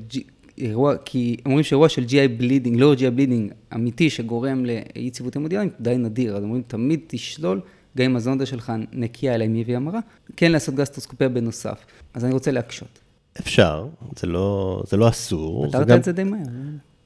אירוע, 0.59 0.97
כי 1.05 1.37
אומרים 1.47 1.65
שאירוע 1.65 1.89
של 1.89 2.05
GI 2.05 2.39
בלידינג, 2.39 2.81
לא 2.81 2.95
GI 2.95 3.11
בלידינג 3.11 3.53
אמיתי 3.75 4.11
שגורם 4.11 4.65
לאי 4.65 4.83
יציבות 4.97 5.37
המודינמית, 5.37 5.73
די 5.81 5.97
נדיר, 5.99 6.37
אז 6.37 6.43
אומרים 6.43 6.63
תמיד 6.67 7.01
תשלול, 7.07 7.61
גם 7.97 8.05
אם 8.05 8.17
הזונדה 8.17 8.47
שלך 8.47 8.73
נקייה 8.93 9.35
אלא 9.35 9.45
אם 9.45 9.55
היא 9.55 9.77
המרה, 9.77 10.01
כן 10.37 10.53
לעשות 10.53 10.75
גסטרוסקופיה 10.75 11.29
בנוסף. 11.29 11.85
אז 12.15 12.25
אני 12.25 12.33
רוצה 12.33 12.51
להקשות. 12.51 12.99
אפשר, 13.41 13.87
זה 14.17 14.27
לא, 14.27 14.83
זה 14.87 14.97
לא 14.97 15.09
אסור. 15.09 15.69
פתרת 15.69 15.87
גם... 15.87 15.99
את 15.99 16.05
זה 16.05 16.13
די 16.13 16.25
מהר. 16.25 16.43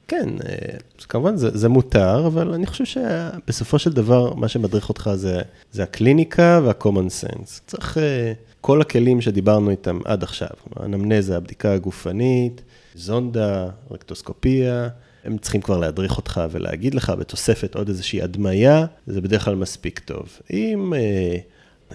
כן, 0.07 0.29
אה, 0.49 0.77
כמובן 1.09 1.35
זה, 1.35 1.57
זה 1.57 1.69
מותר, 1.69 2.27
אבל 2.27 2.53
אני 2.53 2.65
חושב 2.65 2.85
שבסופו 2.85 3.79
של 3.79 3.93
דבר, 3.93 4.33
מה 4.33 4.47
שמדריך 4.47 4.89
אותך 4.89 5.09
זה, 5.15 5.41
זה 5.71 5.83
הקליניקה 5.83 6.61
וה-common 6.63 7.23
sense. 7.23 7.61
צריך 7.67 7.97
אה, 7.97 8.33
כל 8.61 8.81
הכלים 8.81 9.21
שדיברנו 9.21 9.69
איתם 9.69 9.99
עד 10.05 10.23
עכשיו, 10.23 10.49
אנמנזה, 10.83 11.37
הבדיקה 11.37 11.73
הגופנית, 11.73 12.61
זונדה, 12.99 13.69
רקטוסקופיה, 13.91 14.87
הם 15.25 15.37
צריכים 15.37 15.61
כבר 15.61 15.77
להדריך 15.77 16.17
אותך 16.17 16.41
ולהגיד 16.51 16.95
לך 16.95 17.13
בתוספת 17.19 17.75
עוד 17.75 17.89
איזושהי 17.89 18.21
הדמיה, 18.21 18.85
זה 19.07 19.21
בדרך 19.21 19.45
כלל 19.45 19.55
מספיק 19.55 19.99
טוב. 19.99 20.39
אם 20.53 20.93
אה, 20.93 21.37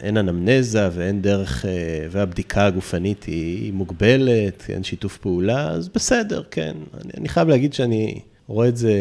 אין 0.00 0.16
אנמנזה 0.16 0.88
ואין 0.92 1.22
דרך, 1.22 1.64
והבדיקה 2.10 2.66
הגופנית 2.66 3.24
היא 3.24 3.72
מוגבלת, 3.72 4.64
אין 4.68 4.84
שיתוף 4.84 5.18
פעולה, 5.18 5.68
אז 5.68 5.88
בסדר, 5.88 6.42
כן. 6.50 6.76
אני, 6.94 7.12
אני 7.18 7.28
חייב 7.28 7.48
להגיד 7.48 7.72
שאני 7.72 8.20
רואה 8.46 8.68
את 8.68 8.76
זה, 8.76 8.92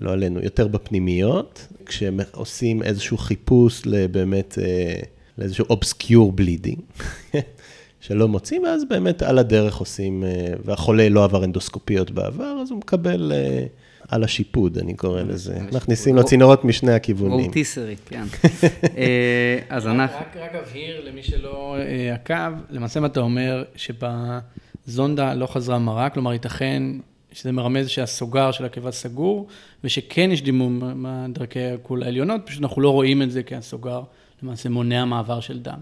לא 0.00 0.12
עלינו, 0.12 0.40
יותר 0.40 0.68
בפנימיות, 0.68 1.66
כשהם 1.86 2.20
עושים 2.32 2.82
איזשהו 2.82 3.18
חיפוש 3.18 3.82
לבאמת, 3.86 4.58
לאיזשהו 5.38 5.64
obscure 5.70 6.32
bleeding, 6.32 6.78
שלא 8.06 8.28
מוצאים, 8.28 8.62
ואז 8.62 8.84
באמת 8.84 9.22
על 9.22 9.38
הדרך 9.38 9.76
עושים, 9.76 10.24
והחולה 10.64 11.08
לא 11.08 11.24
עבר 11.24 11.44
אנדוסקופיות 11.44 12.10
בעבר, 12.10 12.58
אז 12.62 12.70
הוא 12.70 12.78
מקבל... 12.78 13.32
על 14.08 14.24
השיפוד, 14.24 14.78
אני 14.78 14.94
קורא 14.94 15.22
לזה. 15.22 15.58
מכניסים 15.72 16.16
לו 16.16 16.24
צינורות 16.24 16.64
משני 16.64 16.92
הכיוונים. 16.92 17.46
rotisserie, 17.46 17.96
כן. 18.06 18.24
אז 19.68 19.86
אנחנו... 19.86 20.18
רק 20.40 20.54
אבהיר 20.54 21.08
למי 21.08 21.22
שלא 21.22 21.76
עקב, 22.14 22.52
למעשה 22.70 23.00
מה 23.00 23.06
אתה 23.06 23.20
אומר 23.20 23.64
שבזונדה 23.76 25.34
לא 25.34 25.46
חזרה 25.46 25.78
מרה, 25.78 26.10
כלומר 26.10 26.32
ייתכן 26.32 26.82
שזה 27.32 27.52
מרמז 27.52 27.88
שהסוגר 27.88 28.50
של 28.50 28.64
הקיבה 28.64 28.92
סגור, 28.92 29.46
ושכן 29.84 30.30
יש 30.32 30.42
דימום 30.42 30.82
מדרכי 30.96 31.60
העיכול 31.60 32.02
העליונות, 32.02 32.40
פשוט 32.44 32.62
אנחנו 32.62 32.82
לא 32.82 32.90
רואים 32.90 33.22
את 33.22 33.30
זה 33.30 33.42
כי 33.42 33.54
הסוגר 33.54 34.02
למעשה 34.44 34.68
מונע 34.68 35.04
מעבר 35.04 35.40
של 35.40 35.60
דם. 35.60 35.78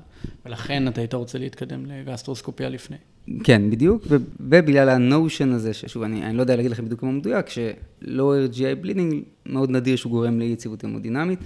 ולכן 0.47 0.89
אתה 0.89 1.01
היית 1.01 1.15
רוצה 1.15 1.39
להתקדם 1.39 1.87
לגסטרוסקופיה 1.87 2.69
לפני. 2.69 2.97
כן, 3.45 3.71
בדיוק, 3.71 4.03
ובגלל 4.09 4.89
הנושן 4.89 5.53
הזה, 5.53 5.75
ששוב, 5.75 6.03
אני, 6.03 6.25
אני 6.25 6.37
לא 6.37 6.41
יודע 6.41 6.57
להגיד 6.57 6.71
לכם 6.71 6.85
בדיוק 6.85 7.03
מה 7.03 7.11
מדויק, 7.11 7.49
ש-lower 7.49 8.55
GI 8.55 8.85
bleeding 8.85 9.15
מאוד 9.47 9.71
נדיר 9.71 9.97
שהוא 9.97 10.11
גורם 10.11 10.39
לאי 10.39 10.47
יציבות 10.47 10.85
המודינמית. 10.85 11.39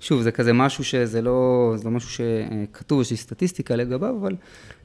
שוב, 0.00 0.22
זה 0.22 0.32
כזה 0.32 0.52
משהו 0.52 0.84
שזה 0.84 1.22
לא, 1.22 1.72
זה 1.76 1.84
לא 1.84 1.90
משהו 1.90 2.10
שכתוב, 2.10 3.00
יש 3.00 3.10
לי 3.10 3.16
סטטיסטיקה 3.16 3.76
לגביו, 3.76 4.16
אבל, 4.20 4.36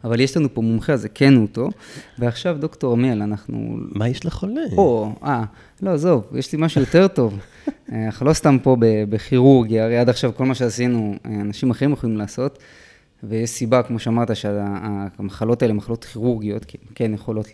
אבל 0.04 0.20
יש 0.20 0.38
לנו 0.38 0.54
פה 0.54 0.62
מומחה, 0.62 0.94
אז 0.94 1.08
הוא 1.36 1.42
אותו. 1.42 1.70
ועכשיו, 2.20 2.58
דוקטור 2.60 2.94
עמיאל, 2.94 3.22
אנחנו... 3.22 3.78
מה 3.78 4.10
יש 4.10 4.26
לחולה? 4.26 4.62
או, 4.78 5.12
אה, 5.24 5.44
לא, 5.82 5.90
עזוב, 5.90 6.28
יש 6.36 6.54
לי 6.54 6.58
משהו 6.62 6.82
יותר 6.82 7.08
טוב. 7.08 7.40
אנחנו 7.92 8.26
לא 8.26 8.34
סתם 8.34 8.58
פה 8.64 8.78
בכירורגיה, 8.80 9.86
הרי 9.86 9.98
עד 9.98 10.10
עכשיו 10.10 10.32
כל 10.36 10.46
מה 10.46 10.56
שעשינו, 10.56 11.16
אנשים 11.26 11.72
אחרים 11.72 11.92
יכולים 11.92 12.18
לעשות. 12.18 12.60
ויש 13.24 13.50
סיבה, 13.50 13.84
כמו 13.84 14.00
שאמרת, 14.00 14.36
שהמחלות 14.36 15.62
האלה, 15.62 15.74
מחלות 15.74 16.06
כירורגיות, 16.06 16.66
כן 16.96 17.14
יכולות 17.14 17.48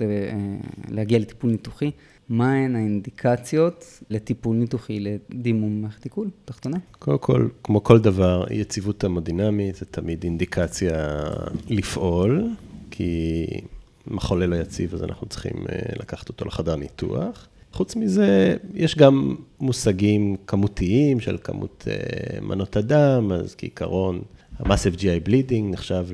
להגיע 0.90 1.20
לטיפול 1.20 1.52
ניתוחי. 1.52 1.92
מהן 2.30 2.76
האינדיקציות 2.76 3.86
לטיפול 4.10 4.58
ניתוחי 4.58 5.00
לדימום 5.00 5.82
מערכת 5.82 6.04
עיכול 6.04 6.30
תחתונה? 6.46 6.78
קודם 7.00 7.18
כל, 7.18 7.48
כמו 7.64 7.84
כל 7.84 8.00
דבר, 8.00 8.46
יציבות 8.52 9.04
המודינמית 9.04 9.76
זה 9.76 9.86
תמיד 9.86 10.24
אינדיקציה 10.24 11.20
לפעול, 11.70 12.50
כי 12.92 13.46
אם 14.12 14.18
החולה 14.18 14.46
לא 14.46 14.56
יציב, 14.56 14.94
אז 14.94 15.04
אנחנו 15.04 15.28
צריכים 15.28 15.66
לקחת 16.00 16.30
אותו 16.30 16.46
לחדר 16.46 16.76
ניתוח. 16.76 17.48
חוץ 17.74 17.96
מזה, 17.96 18.58
יש 18.74 18.98
גם 18.98 19.36
מושגים 19.60 20.36
כמותיים 20.48 21.20
של 21.20 21.38
כמות 21.44 21.88
אה, 21.88 22.42
מנות 22.42 22.76
הדם, 22.76 23.32
אז 23.32 23.56
כעיקרון, 23.56 24.22
ה-Massive 24.60 24.98
GI 24.98 25.28
Bleeding 25.28 25.64
נחשב 25.64 26.08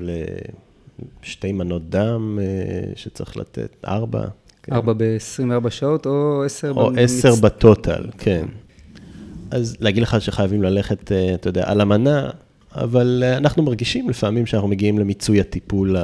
לשתי 1.22 1.52
מנות 1.52 1.90
דם 1.90 2.38
אה, 2.42 2.92
שצריך 2.96 3.36
לתת, 3.36 3.76
ארבע. 3.84 4.26
כן. 4.66 4.72
ארבע 4.72 4.92
ב-24 4.96 5.70
שעות 5.70 6.06
או 6.06 6.42
עשר 6.44 6.70
או 6.76 6.90
במצ- 6.90 6.98
עשר 7.00 7.34
ב 7.34 7.44
total, 7.44 8.04
כן. 8.18 8.46
אז 9.50 9.76
להגיד 9.80 10.02
לך 10.02 10.20
שחייבים 10.20 10.62
ללכת, 10.62 11.12
אה, 11.12 11.34
אתה 11.34 11.48
יודע, 11.48 11.70
על 11.70 11.80
המנה, 11.80 12.30
אבל 12.74 13.22
אה, 13.26 13.36
אנחנו 13.36 13.62
מרגישים 13.62 14.08
לפעמים 14.10 14.46
שאנחנו 14.46 14.68
מגיעים 14.68 14.98
למיצוי 14.98 15.40
הטיפול 15.40 15.96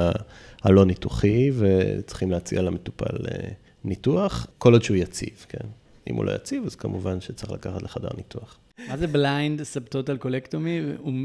הלא 0.63 0.85
ניתוחי, 0.85 1.51
וצריכים 1.57 2.31
להציע 2.31 2.61
למטופל 2.61 3.27
אה, 3.31 3.47
ניתוח, 3.83 4.47
כל 4.57 4.73
עוד 4.73 4.83
שהוא 4.83 4.97
יציב, 4.97 5.45
כן. 5.49 5.67
אם 6.09 6.15
הוא 6.15 6.25
לא 6.25 6.31
יציב, 6.31 6.63
אז 6.65 6.75
כמובן 6.75 7.21
שצריך 7.21 7.51
לקחת 7.51 7.81
לחדר 7.83 8.09
ניתוח. 8.17 8.57
מה 8.89 8.97
זה 8.97 9.07
blind 9.07 9.63
subtotal 9.63 10.17
colectomy, 10.17 10.79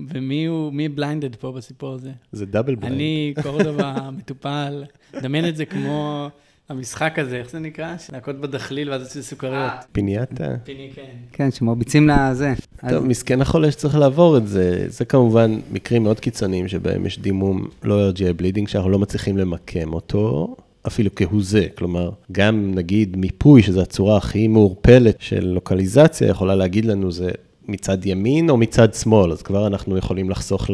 ומי 0.09 0.47
הוא, 0.47 0.73
מי 0.73 0.89
blinded 0.89 1.37
פה 1.37 1.53
בסיפור 1.53 1.95
הזה? 1.95 2.11
זה 2.33 2.47
double 2.47 2.75
blind. 2.75 2.95
אני, 2.97 3.35
קורדובה, 3.43 4.11
מטופל, 4.13 4.85
דמיין 5.23 5.49
את 5.49 5.57
זה 5.57 5.65
כמו 5.67 6.29
המשחק 6.69 7.19
הזה, 7.19 7.37
איך 7.37 7.51
זה 7.51 7.59
נקרא? 7.59 7.95
להכות 8.13 8.41
בדחליל 8.41 8.91
ואז 8.91 9.03
עושים 9.03 9.23
סוכריות. 9.23 9.73
פיניאטה. 9.93 10.55
פיני, 10.65 10.91
כן. 10.95 11.03
כן, 11.33 11.51
שמרביצים 11.51 12.09
לזה. 12.09 12.55
אז- 12.83 12.93
טוב, 12.93 13.05
מסכן 13.07 13.41
החולה 13.41 13.71
שצריך 13.71 13.95
לעבור 13.95 14.37
את 14.37 14.49
זה. 14.49 14.85
זה 14.89 15.05
כמובן 15.05 15.59
מקרים 15.73 16.03
מאוד 16.03 16.21
קיצוניים 16.21 16.69
שבהם 16.69 17.07
יש 17.07 17.19
דימום 17.19 17.69
lower 17.83 18.11
GI 18.11 18.33
bleeding, 18.37 18.69
שאנחנו 18.69 18.91
לא 18.91 18.99
מצליחים 18.99 19.39
למקם 19.39 19.93
אותו, 19.93 20.57
אפילו 20.87 21.11
כהוא 21.17 21.43
זה. 21.43 21.67
כלומר, 21.79 22.11
גם 22.33 22.73
נגיד 22.75 23.17
מיפוי, 23.17 23.63
שזו 23.63 23.81
הצורה 23.83 24.17
הכי 24.17 24.49
מעורפלת 24.49 25.17
של 25.21 25.47
לוקליזציה, 25.47 26.29
יכולה 26.29 26.55
להגיד 26.55 26.85
לנו 26.85 27.13
זה 27.13 27.31
מצד 27.69 28.07
ימין 28.07 28.51
או 28.51 28.57
מצד 28.57 28.95
שמאל, 28.95 29.33
אז 29.33 29.43
כבר 29.43 29.67
אנחנו 29.67 29.97
יכולים 29.97 30.31
לחסוך 30.31 30.71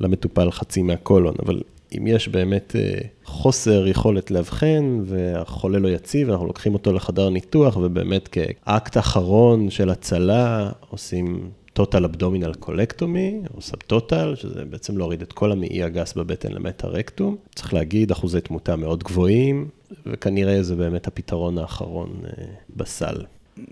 למטופל 0.00 0.50
חצי 0.50 0.82
מהקולון. 0.82 1.34
אבל 1.46 1.60
אם 1.92 2.06
יש 2.06 2.28
באמת 2.28 2.76
אה, 2.76 2.98
חוסר 3.24 3.86
יכולת 3.86 4.30
לאבחן 4.30 5.00
והחולה 5.04 5.78
לא 5.78 5.88
יציב, 5.88 6.30
אנחנו 6.30 6.46
לוקחים 6.46 6.74
אותו 6.74 6.92
לחדר 6.92 7.30
ניתוח, 7.30 7.76
ובאמת 7.76 8.28
כאקט 8.28 8.96
אחרון 8.96 9.70
של 9.70 9.90
הצלה 9.90 10.70
עושים 10.90 11.50
total 11.78 12.04
abdominal 12.12 12.58
colectomy, 12.58 13.40
או 13.54 13.62
subtotal, 13.62 14.34
שזה 14.36 14.64
בעצם 14.64 14.98
להוריד 14.98 15.22
את 15.22 15.32
כל 15.32 15.52
המעי 15.52 15.82
הגס 15.82 16.14
בבטן 16.14 16.52
למעט 16.52 16.86
הרקטום. 16.86 17.36
צריך 17.54 17.74
להגיד, 17.74 18.10
אחוזי 18.10 18.40
תמותה 18.40 18.76
מאוד 18.76 19.02
גבוהים, 19.02 19.68
וכנראה 20.06 20.62
זה 20.62 20.76
באמת 20.76 21.06
הפתרון 21.06 21.58
האחרון 21.58 22.10
אה, 22.24 22.44
בסל. 22.76 23.24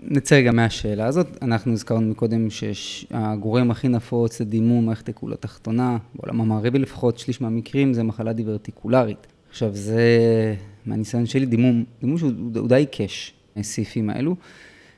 נצא 0.03 0.35
רגע 0.35 0.51
מהשאלה 0.51 1.05
הזאת. 1.05 1.27
אנחנו 1.41 1.73
הזכרנו 1.73 2.11
מקודם 2.11 2.47
שהגורם 2.49 3.71
הכי 3.71 3.87
נפוץ 3.87 4.41
לדימום 4.41 4.85
מערכת 4.85 5.07
העיכול 5.07 5.33
התחתונה, 5.33 5.97
בעולם 6.15 6.41
המערבי 6.41 6.79
לפחות, 6.79 7.19
שליש 7.19 7.41
מהמקרים 7.41 7.93
זה 7.93 8.03
מחלה 8.03 8.33
דיברטיקולרית. 8.33 9.27
עכשיו, 9.49 9.69
זה, 9.73 10.55
מהניסיון 10.85 11.25
שלי, 11.25 11.45
דימום, 11.45 11.83
דימום 12.01 12.17
שהוא 12.17 12.31
הוא 12.55 12.67
די 12.67 12.75
היקש, 12.75 13.33
הסעיפים 13.57 14.09
האלו. 14.09 14.35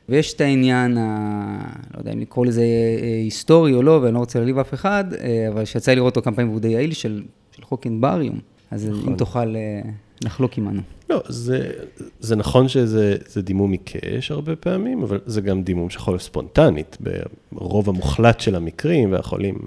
ויש 0.10 0.34
את 0.34 0.42
העניין, 0.42 0.98
ה... 0.98 1.60
לא 1.94 2.00
יודע 2.00 2.14
אם 2.14 2.20
לקרוא 2.20 2.46
לזה 2.46 2.62
אה, 2.62 3.22
היסטורי 3.24 3.74
או 3.74 3.84
לא, 3.84 4.00
ואני 4.04 4.14
לא 4.14 4.20
רוצה 4.20 4.40
להעליב 4.40 4.58
אף 4.58 4.74
אחד, 4.74 5.06
אה, 5.14 5.48
אבל 5.54 5.66
שיצא 5.66 5.92
לי 5.92 5.96
לראות 5.96 6.16
אותו 6.16 6.26
כמה 6.26 6.36
פעמים 6.36 6.50
והוא 6.50 6.62
די 6.62 6.68
יעיל, 6.68 6.94
של, 6.94 7.24
של 7.52 7.64
חוקן 7.64 8.02
בריום. 8.02 8.40
אז 8.72 8.90
נכון. 8.90 9.12
אם 9.12 9.18
תוכל 9.18 9.56
אה, 9.56 9.82
לחלוק 10.22 10.58
עמנו. 10.58 10.82
לא, 11.10 11.22
זה, 11.28 11.72
זה 12.20 12.36
נכון 12.36 12.68
שזה 12.68 13.18
זה 13.28 13.42
דימום 13.42 13.72
עיקש 13.72 14.32
הרבה 14.32 14.56
פעמים, 14.56 15.04
אבל 15.04 15.20
זה 15.26 15.42
גם 15.42 15.64
דימום 15.64 15.90
שיכול 15.90 16.14
להיות 16.14 16.22
ספונטנית 16.22 16.98
ברוב 17.52 17.90
המוחלט 17.90 18.40
של 18.40 18.56
המקרים, 18.56 19.12
והחולים 19.12 19.58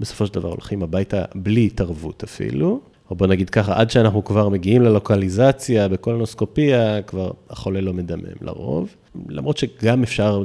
בסופו 0.00 0.26
של 0.26 0.34
דבר 0.34 0.48
הולכים 0.48 0.82
הביתה 0.82 1.24
בלי 1.34 1.66
התערבות 1.66 2.22
אפילו. 2.22 2.80
או 3.10 3.16
בוא 3.16 3.26
נגיד 3.26 3.50
ככה, 3.50 3.80
עד 3.80 3.90
שאנחנו 3.90 4.24
כבר 4.24 4.48
מגיעים 4.48 4.82
ללוקליזציה 4.82 5.88
בקולונוסקופיה, 5.88 7.02
כבר 7.02 7.30
החולה 7.50 7.80
לא 7.80 7.92
מדמם 7.92 8.22
לרוב. 8.40 8.94
למרות 9.28 9.58
שגם 9.58 10.02
אפשר 10.02 10.42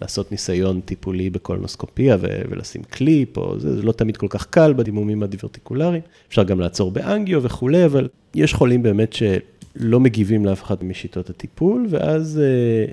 לעשות 0.00 0.32
ניסיון 0.32 0.80
טיפולי 0.80 1.30
בקולונוסקופיה 1.30 2.16
ולשים 2.20 2.82
קליפ, 2.82 3.36
או 3.36 3.60
זה, 3.60 3.76
זה 3.76 3.82
לא 3.82 3.92
תמיד 3.92 4.16
כל 4.16 4.26
כך 4.30 4.46
קל 4.46 4.72
בדימומים 4.72 5.22
הדיברטיקולריים. 5.22 6.02
אפשר 6.28 6.42
גם 6.42 6.60
לעצור 6.60 6.90
באנגיו 6.90 7.42
וכולי, 7.42 7.84
אבל 7.84 8.08
יש 8.34 8.54
חולים 8.54 8.82
באמת 8.82 9.12
שלא 9.12 10.00
מגיבים 10.00 10.44
לאף 10.44 10.62
אחת 10.62 10.82
משיטות 10.82 11.30
הטיפול, 11.30 11.86
ואז 11.90 12.40
אה, 12.42 12.92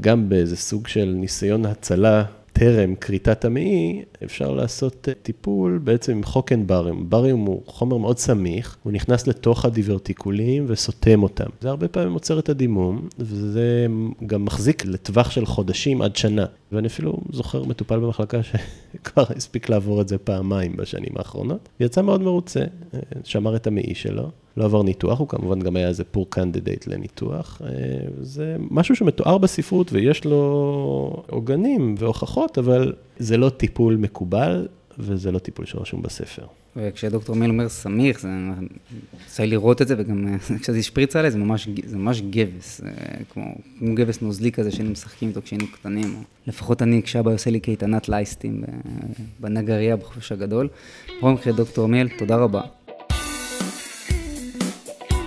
גם 0.00 0.28
באיזה 0.28 0.56
סוג 0.56 0.86
של 0.86 1.04
ניסיון 1.04 1.66
הצלה 1.66 2.24
טרם 2.58 2.94
כריתת 2.94 3.44
המעי, 3.44 4.02
אפשר 4.24 4.50
לעשות 4.50 5.08
אה, 5.08 5.14
טיפול 5.22 5.80
בעצם 5.84 6.12
עם 6.12 6.22
חוקן 6.22 6.66
בריום. 6.66 7.10
בריום 7.10 7.40
הוא 7.40 7.62
חומר 7.66 7.96
מאוד 7.96 8.18
סמיך, 8.18 8.76
הוא 8.82 8.92
נכנס 8.92 9.26
לתוך 9.26 9.64
הדיברטיקולים 9.64 10.64
וסותם 10.68 11.22
אותם. 11.22 11.46
זה 11.60 11.68
הרבה 11.68 11.88
פעמים 11.88 12.12
עוצר 12.12 12.38
את 12.38 12.48
הדימום, 12.48 13.08
וזה 13.18 13.86
גם 14.26 14.44
מחזיק 14.44 14.84
לטווח 14.84 15.30
של 15.30 15.46
חודשים 15.46 16.02
עד 16.02 16.16
שנה. 16.16 16.46
ואני 16.72 16.86
אפילו 16.86 17.20
זוכר 17.32 17.64
מטופל 17.64 17.98
במחלקה 17.98 18.38
שכבר 18.42 19.24
הספיק 19.36 19.68
לעבור 19.68 20.00
את 20.00 20.08
זה 20.08 20.18
פעמיים 20.18 20.76
בשנים 20.76 21.12
האחרונות. 21.16 21.68
יצא 21.80 22.02
מאוד 22.02 22.20
מרוצה, 22.20 22.60
אה, 22.94 22.98
שמר 23.24 23.56
את 23.56 23.66
המעי 23.66 23.94
שלו. 23.94 24.30
לא 24.56 24.64
עבר 24.64 24.82
ניתוח, 24.82 25.18
הוא 25.18 25.28
כמובן 25.28 25.60
גם 25.60 25.76
היה 25.76 25.88
איזה 25.88 26.04
poor 26.04 26.26
candidate 26.30 26.86
לניתוח. 26.86 27.62
אה, 27.64 27.68
זה 28.20 28.56
משהו 28.70 28.96
שמתואר 28.96 29.38
בספרות 29.38 29.92
ויש 29.92 30.24
לו 30.24 31.22
עוגנים 31.30 31.94
והוכחות, 31.98 32.58
אבל 32.58 32.92
זה 33.18 33.36
לא 33.36 33.48
טיפול 33.48 33.96
מקובל 33.96 34.66
וזה 34.98 35.32
לא 35.32 35.38
טיפול 35.38 35.66
שרשום 35.66 36.02
בספר. 36.02 36.46
וכשדוקטור 36.76 37.36
מיל 37.36 37.50
אומר 37.50 37.68
סמיך, 37.68 38.20
זה 38.20 38.28
יצא 39.26 39.44
לראות 39.44 39.82
את 39.82 39.88
זה, 39.88 39.94
וגם 39.98 40.28
אה, 40.28 40.38
כשזה 40.60 40.78
השפריץ 40.78 41.16
עליי, 41.16 41.30
זה 41.30 41.38
ממש, 41.38 41.68
זה 41.86 41.96
ממש 41.96 42.20
גבס, 42.20 42.80
זה 42.80 42.90
כמו, 43.32 43.54
כמו 43.78 43.94
גבס 43.94 44.22
נוזלי 44.22 44.52
כזה 44.52 44.70
שהיינו 44.70 44.90
משחקים 44.90 45.28
איתו 45.28 45.42
כשהיינו 45.42 45.66
קטנים, 45.72 46.14
או 46.14 46.20
לפחות 46.46 46.82
אני, 46.82 47.02
כשאבא 47.02 47.34
עושה 47.34 47.50
לי 47.50 47.60
קייטנת 47.60 48.08
לייסטים 48.08 48.60
ב- 48.60 48.66
בנגרייה 49.40 49.96
בחופש 49.96 50.32
הגדול. 50.32 50.68
בכל 51.18 51.30
מקרה, 51.30 51.52
דוקטור 51.52 51.86
מיל, 51.86 52.08
תודה 52.18 52.36
רבה. 52.36 52.60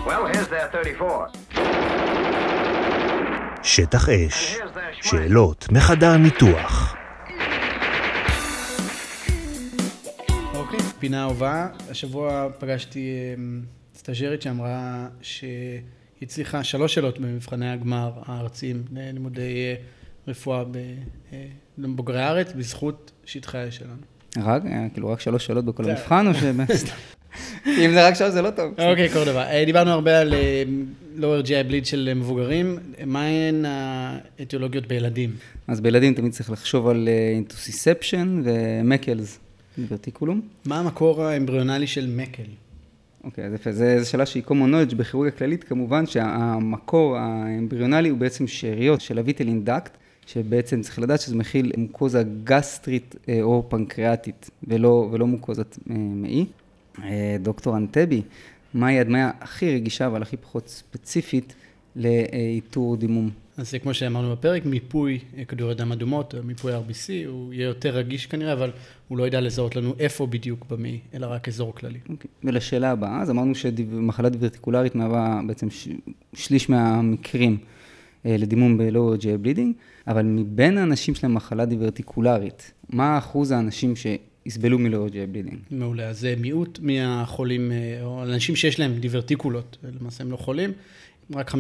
Well, 0.07 0.25
here's 0.33 0.47
their 0.47 0.67
34. 0.71 1.27
שטח 3.63 4.09
אש, 4.09 4.57
שאלות 5.01 5.67
מחדר 5.71 6.17
ניתוח. 6.17 6.95
אוקיי, 10.53 10.79
פינה 10.99 11.23
אהובה. 11.23 11.67
השבוע 11.89 12.47
פגשתי 12.59 13.13
אמ, 13.37 13.61
סטאג'רית 13.95 14.41
שאמרה 14.41 15.07
שהיא 15.21 15.81
הצליחה 16.21 16.63
שלוש 16.63 16.93
שאלות 16.95 17.19
במבחני 17.19 17.69
הגמר 17.71 18.11
הארציים 18.25 18.83
ללימודי 18.91 19.41
אה, 19.41 19.75
רפואה 20.27 20.63
ב- 20.63 20.77
אה, 21.33 21.45
הארץ, 22.07 22.51
בזכות 22.51 23.11
שטחי 23.25 23.57
האש 23.57 23.77
שלנו. 23.77 24.01
רק, 24.43 24.65
אה, 24.65 24.87
כאילו, 24.93 25.09
רק 25.09 25.19
שלוש 25.19 25.45
שאלות 25.45 25.65
בכל 25.65 25.89
המבחן, 25.89 26.27
או 26.27 26.33
ש... 26.33 26.37
אם 27.65 27.91
זה 27.91 28.07
רק 28.07 28.13
שלוש 28.13 28.31
זה 28.31 28.41
לא 28.41 28.49
טוב. 28.49 28.71
אוקיי, 28.79 29.09
דבר. 29.25 29.41
אה, 29.41 29.65
דיברנו 29.65 29.91
הרבה 29.91 30.19
על 30.19 30.33
אה, 30.33 30.63
lower 31.17 31.45
GI 31.45 31.71
bleed 31.71 31.85
של 31.85 32.13
מבוגרים. 32.15 32.77
מהן 33.05 33.65
האטיולוגיות 33.67 34.87
בילדים? 34.87 35.35
אז 35.67 35.81
בילדים 35.81 36.13
תמיד 36.13 36.31
צריך 36.31 36.51
לחשוב 36.51 36.87
על 36.87 37.09
אינטוסיספשן 37.33 38.41
ומקלס, 38.43 39.39
דיברטיקולום. 39.77 40.41
מה 40.65 40.79
המקור 40.79 41.23
האמבריונלי 41.23 41.87
של 41.87 42.07
מקל? 42.07 42.43
אוקיי, 43.23 43.45
אז 43.45 43.53
יפה, 43.53 43.71
זו 43.71 44.09
שאלה 44.09 44.25
שהיא 44.25 44.43
common 44.43 44.51
knowledge 44.51 44.95
בכירורגיה 44.95 45.31
כללית, 45.37 45.63
כמובן 45.63 46.05
שהמקור 46.05 47.17
האמבריונלי 47.17 48.09
הוא 48.09 48.17
בעצם 48.17 48.47
שאריות 48.47 49.01
של 49.01 49.17
הוויטלין 49.17 49.65
דקט, 49.65 49.97
שבעצם 50.25 50.81
צריך 50.81 50.99
לדעת 50.99 51.21
שזה 51.21 51.35
מכיל 51.35 51.71
מוקוזה 51.77 52.23
גסטרית 52.43 53.15
אה, 53.29 53.41
או 53.41 53.65
פנקריאטית, 53.69 54.49
ולא, 54.67 55.09
ולא 55.11 55.27
מוקוזת 55.27 55.77
אה, 55.89 55.95
מעי. 55.97 56.45
אה, 57.03 57.37
דוקטור 57.39 57.77
אנטבי, 57.77 58.21
מהי 58.73 58.99
הדמיה 58.99 59.31
הכי 59.41 59.75
רגישה 59.75 60.07
אבל 60.07 60.21
הכי 60.21 60.37
פחות 60.37 60.67
ספציפית 60.67 61.55
לאיתור 61.95 62.95
דימום? 62.95 63.29
אז 63.57 63.75
כמו 63.83 63.93
שאמרנו 63.93 64.31
בפרק, 64.31 64.65
מיפוי 64.65 65.19
אה, 65.37 65.45
כדורי 65.45 65.75
דם 65.75 65.91
אדומות, 65.91 66.35
מיפוי 66.43 66.73
RBC, 66.75 67.27
הוא 67.27 67.53
יהיה 67.53 67.65
יותר 67.65 67.89
רגיש 67.89 68.25
כנראה, 68.25 68.53
אבל 68.53 68.71
הוא 69.07 69.17
לא 69.17 69.27
ידע 69.27 69.41
לזהות 69.41 69.75
לנו 69.75 69.93
איפה 69.99 70.27
בדיוק 70.27 70.65
במעי, 70.69 70.99
אלא 71.13 71.27
רק 71.27 71.47
אזור 71.47 71.75
כללי. 71.75 71.99
אוקיי. 72.09 72.29
ולשאלה 72.43 72.91
הבאה, 72.91 73.21
אז 73.21 73.29
אמרנו 73.29 73.55
שמחלה 73.55 74.29
דיברטיקולרית 74.29 74.95
מהווה 74.95 75.41
בעצם 75.47 75.69
ש... 75.69 75.87
שליש 76.33 76.69
מהמקרים 76.69 77.57
אה, 78.25 78.35
לדימום 78.37 78.77
ב-lower 78.77 79.21
GI 79.21 79.45
bleeding, 79.45 79.73
אבל 80.07 80.25
מבין 80.25 80.77
האנשים 80.77 81.15
שלהם 81.15 81.33
מחלה 81.33 81.65
דיברטיקולרית, 81.65 82.71
מה 82.89 83.17
אחוז 83.17 83.51
האנשים 83.51 83.95
שיסבלו 84.47 84.79
מ-lower 84.79 85.11
GI 85.11 85.35
bleeding? 85.35 85.57
מעולה. 85.71 86.09
אז 86.09 86.19
זה 86.19 86.33
מיעוט 86.37 86.79
מהחולים, 86.81 87.71
אה, 87.71 87.99
או 88.03 88.23
אנשים 88.23 88.55
שיש 88.55 88.79
להם 88.79 88.99
דיברטיקולות, 88.99 89.77
למעשה 90.01 90.23
הם 90.23 90.31
לא 90.31 90.37
חולים. 90.37 90.73
רק 91.35 91.51
15% 91.51 91.55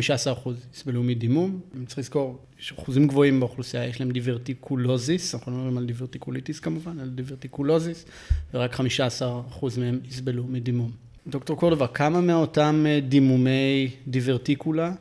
יסבלו 0.75 1.03
מדימום. 1.03 1.59
צריך 1.85 1.99
לזכור, 1.99 2.39
יש 2.59 2.71
אחוזים 2.71 3.07
גבוהים 3.07 3.39
באוכלוסייה, 3.39 3.85
יש 3.85 3.99
להם 3.99 4.11
דיברטיקולוזיס, 4.11 5.35
אנחנו 5.35 5.51
לא 5.51 5.57
מדברים 5.57 5.77
על 5.77 5.85
דיברטיקוליטיס 5.85 6.59
כמובן, 6.59 6.99
על 6.99 7.09
דיברטיקולוזיס, 7.09 8.05
ורק 8.53 8.75
15% 8.75 8.81
מהם 9.79 9.99
יסבלו 10.09 10.43
מדימום. 10.43 10.91
דוקטור 11.27 11.57
קורדובה, 11.57 11.87
כמה 11.87 12.21
מאותם 12.21 12.85
אה, 12.87 12.99
דימומי 12.99 13.89
דיברטיקולה 14.07 14.93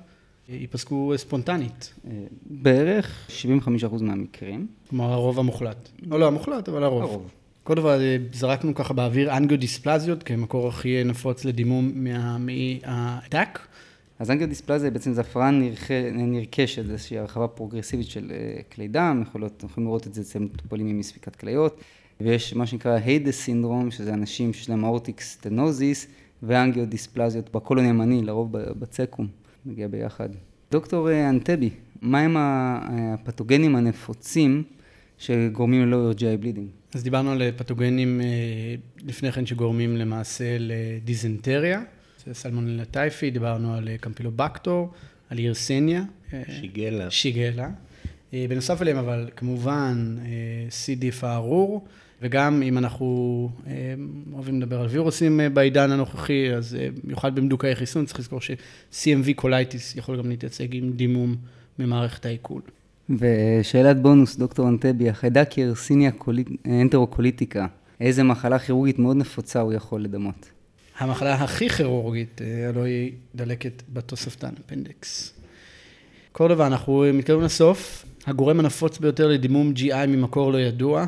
ייפסקו 0.48 1.12
ספונטנית? 1.16 1.94
אה, 2.06 2.10
בערך 2.46 3.28
75% 3.42 4.02
מהמקרים. 4.02 4.66
כלומר, 4.88 5.12
הרוב 5.12 5.38
המוחלט. 5.38 5.88
לא, 6.06 6.20
לא 6.20 6.26
המוחלט, 6.26 6.68
אבל 6.68 6.84
הרוב. 6.84 7.02
הרוב. 7.02 7.30
כל 7.66 7.74
דבר, 7.74 8.00
אה, 8.00 8.16
זרקנו 8.32 8.74
ככה 8.74 8.94
באוויר 8.94 9.36
אנגיודיספלזיות, 9.36 10.22
כמקור 10.22 10.68
הכי 10.68 11.04
נפוץ 11.04 11.44
לדימום 11.44 11.92
מהמעי 11.94 12.80
הדק. 12.84 13.58
אז 14.18 14.30
אנגיודיספלזיה 14.30 14.90
בעצם 14.90 15.12
זה 15.12 15.20
הפרעה 15.20 15.50
נרכ... 15.50 15.90
נרכשת, 16.12 16.86
זו 16.86 16.92
איזושהי 16.92 17.18
הרחבה 17.18 17.48
פרוגרסיבית 17.48 18.06
של 18.06 18.32
אה, 18.34 18.62
כלי 18.72 18.88
דם, 18.88 19.22
יכולים 19.24 19.50
לראות 19.78 20.06
את 20.06 20.14
זה 20.14 20.20
אצל 20.20 20.38
מטופלים 20.38 20.86
עם 20.86 20.98
אי 20.98 21.02
ספיקת 21.02 21.36
כליות, 21.36 21.80
ויש 22.20 22.54
מה 22.54 22.66
שנקרא 22.66 22.98
Heyde's 23.04 23.40
syndrome, 23.40 23.90
שזה 23.90 24.14
אנשים 24.14 24.52
שיש 24.52 24.70
להם 24.70 24.84
aortic 24.84 25.20
stenosis 25.20 26.06
ואנגיודיספלזיות 26.42 27.52
בקולון 27.54 27.84
הימני, 27.84 28.22
לרוב 28.22 28.52
בצקום, 28.52 29.26
מגיע 29.66 29.88
ביחד. 29.88 30.28
דוקטור 30.70 31.10
אה, 31.10 31.28
אנטבי, 31.28 31.70
מהם 32.02 32.36
הפתוגנים 32.38 33.76
הנפוצים 33.76 34.62
שגורמים 35.18 35.92
GI 35.92 36.40
bleeding? 36.40 36.68
אז 36.96 37.02
דיברנו 37.02 37.30
על 37.30 37.42
פתוגנים 37.56 38.20
אה, 38.20 38.26
לפני 39.06 39.32
כן 39.32 39.46
שגורמים 39.46 39.96
למעשה 39.96 40.56
לדיזנטריה, 40.58 41.82
זה 42.26 42.34
סלמונלה 42.34 42.84
טייפי, 42.84 43.30
דיברנו 43.30 43.74
על 43.74 43.88
אה, 43.88 43.98
קמפילובקטור, 43.98 44.92
על 45.30 45.38
ירסניה. 45.38 46.02
שיגלה. 46.60 47.10
שיגלה. 47.10 47.70
בנוסף 48.32 48.82
אליהם 48.82 48.96
אבל 48.96 49.28
כמובן 49.36 50.16
C. 50.68 50.98
diff 50.98 51.24
הארור, 51.24 51.86
וגם 52.22 52.62
אם 52.62 52.78
אנחנו 52.78 53.50
אוהבים 54.32 54.60
לדבר 54.60 54.80
על 54.80 54.86
וירוסים 54.86 55.40
בעידן 55.54 55.90
הנוכחי, 55.90 56.54
אז 56.54 56.76
במיוחד 57.04 57.34
במדוכאי 57.34 57.76
חיסון, 57.76 58.06
צריך 58.06 58.18
לזכור 58.18 58.40
ש-CMV 58.40 59.34
colitis 59.36 59.96
יכול 59.96 60.18
גם 60.18 60.28
להתייצג 60.28 60.74
עם 60.74 60.92
דימום 60.92 61.36
ממערכת 61.78 62.26
העיכול. 62.26 62.62
ושאלת 63.10 64.02
בונוס, 64.02 64.36
דוקטור 64.36 64.68
אנטבי, 64.68 65.10
החיידק 65.10 65.58
ירסיניה 65.58 66.10
אנטרוקוליטיקה, 66.66 67.66
איזה 68.00 68.22
מחלה 68.22 68.58
כירורגית 68.58 68.98
מאוד 68.98 69.16
נפוצה 69.16 69.60
הוא 69.60 69.72
יכול 69.72 70.00
לדמות? 70.00 70.50
המחלה 70.98 71.34
הכי 71.34 71.68
כירורגית, 71.68 72.40
הלוא 72.68 72.84
היא 72.84 73.12
דלקת 73.34 73.82
בתוספתן, 73.92 74.50
אפנדקס. 74.66 75.34
כל 76.32 76.48
דבר, 76.48 76.66
אנחנו 76.66 77.04
מתקרבים 77.14 77.44
לסוף. 77.44 78.04
הגורם 78.26 78.60
הנפוץ 78.60 78.98
ביותר 78.98 79.28
לדימום 79.28 79.72
GI 79.76 80.06
ממקור 80.08 80.52
לא 80.52 80.58
ידוע. 80.58 81.06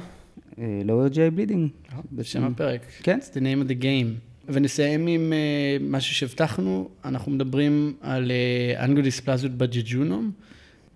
לא 0.58 1.06
GI 1.06 1.30
בלידינג. 1.34 1.68
בשם 2.12 2.44
הפרק. 2.44 2.80
כן. 3.02 3.18
It's 3.22 3.34
the 3.34 3.40
name 3.40 3.66
of 3.66 3.70
the 3.70 3.82
game. 3.82 4.28
ונסיים 4.48 5.06
עם 5.06 5.32
משהו 5.80 6.14
שהבטחנו, 6.14 6.88
אנחנו 7.04 7.32
מדברים 7.32 7.94
על 8.00 8.32
אנגודיספלזיות 8.78 9.52
בג'ג'ונום. 9.52 10.30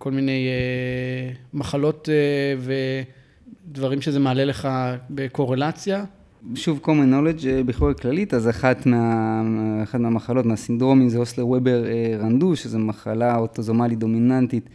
כל 0.03 0.11
מיני 0.11 0.47
uh, 0.47 1.57
מחלות 1.57 2.09
uh, 2.09 2.69
ודברים 3.67 4.01
שזה 4.01 4.19
מעלה 4.19 4.45
לך 4.45 4.67
בקורלציה. 5.09 6.05
שוב, 6.55 6.79
common 6.83 6.87
knowledge 6.87 7.45
בכלל 7.65 7.93
כללית, 7.93 8.33
אז 8.33 8.49
אחת, 8.49 8.85
מה, 8.85 9.41
אחת 9.83 9.99
מהמחלות, 9.99 10.45
מהסינדרומים 10.45 11.09
זה 11.09 11.17
אוסלר 11.17 11.47
וובר 11.47 11.83
רנדו, 12.19 12.55
שזו 12.55 12.79
מחלה 12.79 13.37
אוטוזומלית 13.37 13.99
דומיננטית 13.99 14.69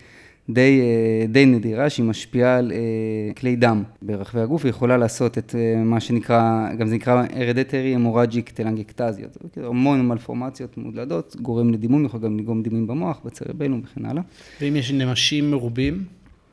די, 0.51 0.81
די 1.29 1.47
נדירה, 1.47 1.91
שהיא 1.91 2.07
משפיעה 2.07 2.57
על 2.57 2.73
כלי 3.37 3.57
דם 3.57 3.83
ברחבי 4.03 4.41
הגוף, 4.41 4.65
היא 4.65 4.71
יכולה 4.71 4.97
לעשות 4.97 5.39
את 5.39 5.55
מה 5.85 6.01
שנקרא, 6.01 6.69
גם 6.79 6.89
זה 6.89 6.95
נקרא 6.95 7.25
הרדטרי 7.33 7.95
המורג'יק 7.95 8.51
טלנגקטזיות, 8.51 9.37
המון 9.57 10.09
מלפורמציות 10.09 10.77
מודלדות, 10.77 11.37
גורם 11.43 11.73
לדימום, 11.73 12.05
יכול 12.05 12.21
גם 12.21 12.39
לגרום 12.39 12.63
דימום 12.63 12.87
במוח, 12.87 13.21
בצרבנו 13.25 13.81
וכן 13.85 14.05
הלאה. 14.05 14.23
ואם 14.61 14.77
יש 14.77 14.93
נמשים 14.93 15.51
מרובים? 15.51 16.05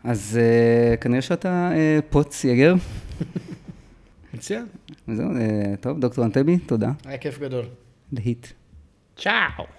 אז 0.03 0.39
כנראה 1.01 1.21
שאתה 1.21 1.71
פוץ 2.10 2.43
יגר. 2.43 2.75
מצוין. 4.34 4.65
וזהו, 5.08 5.27
טוב, 5.79 5.99
דוקטור 5.99 6.25
אנטבי, 6.25 6.58
תודה. 6.58 6.91
היה 7.05 7.17
כיף 7.17 7.39
גדול. 7.39 7.65
להיט. 8.12 8.47
צ'או. 9.17 9.74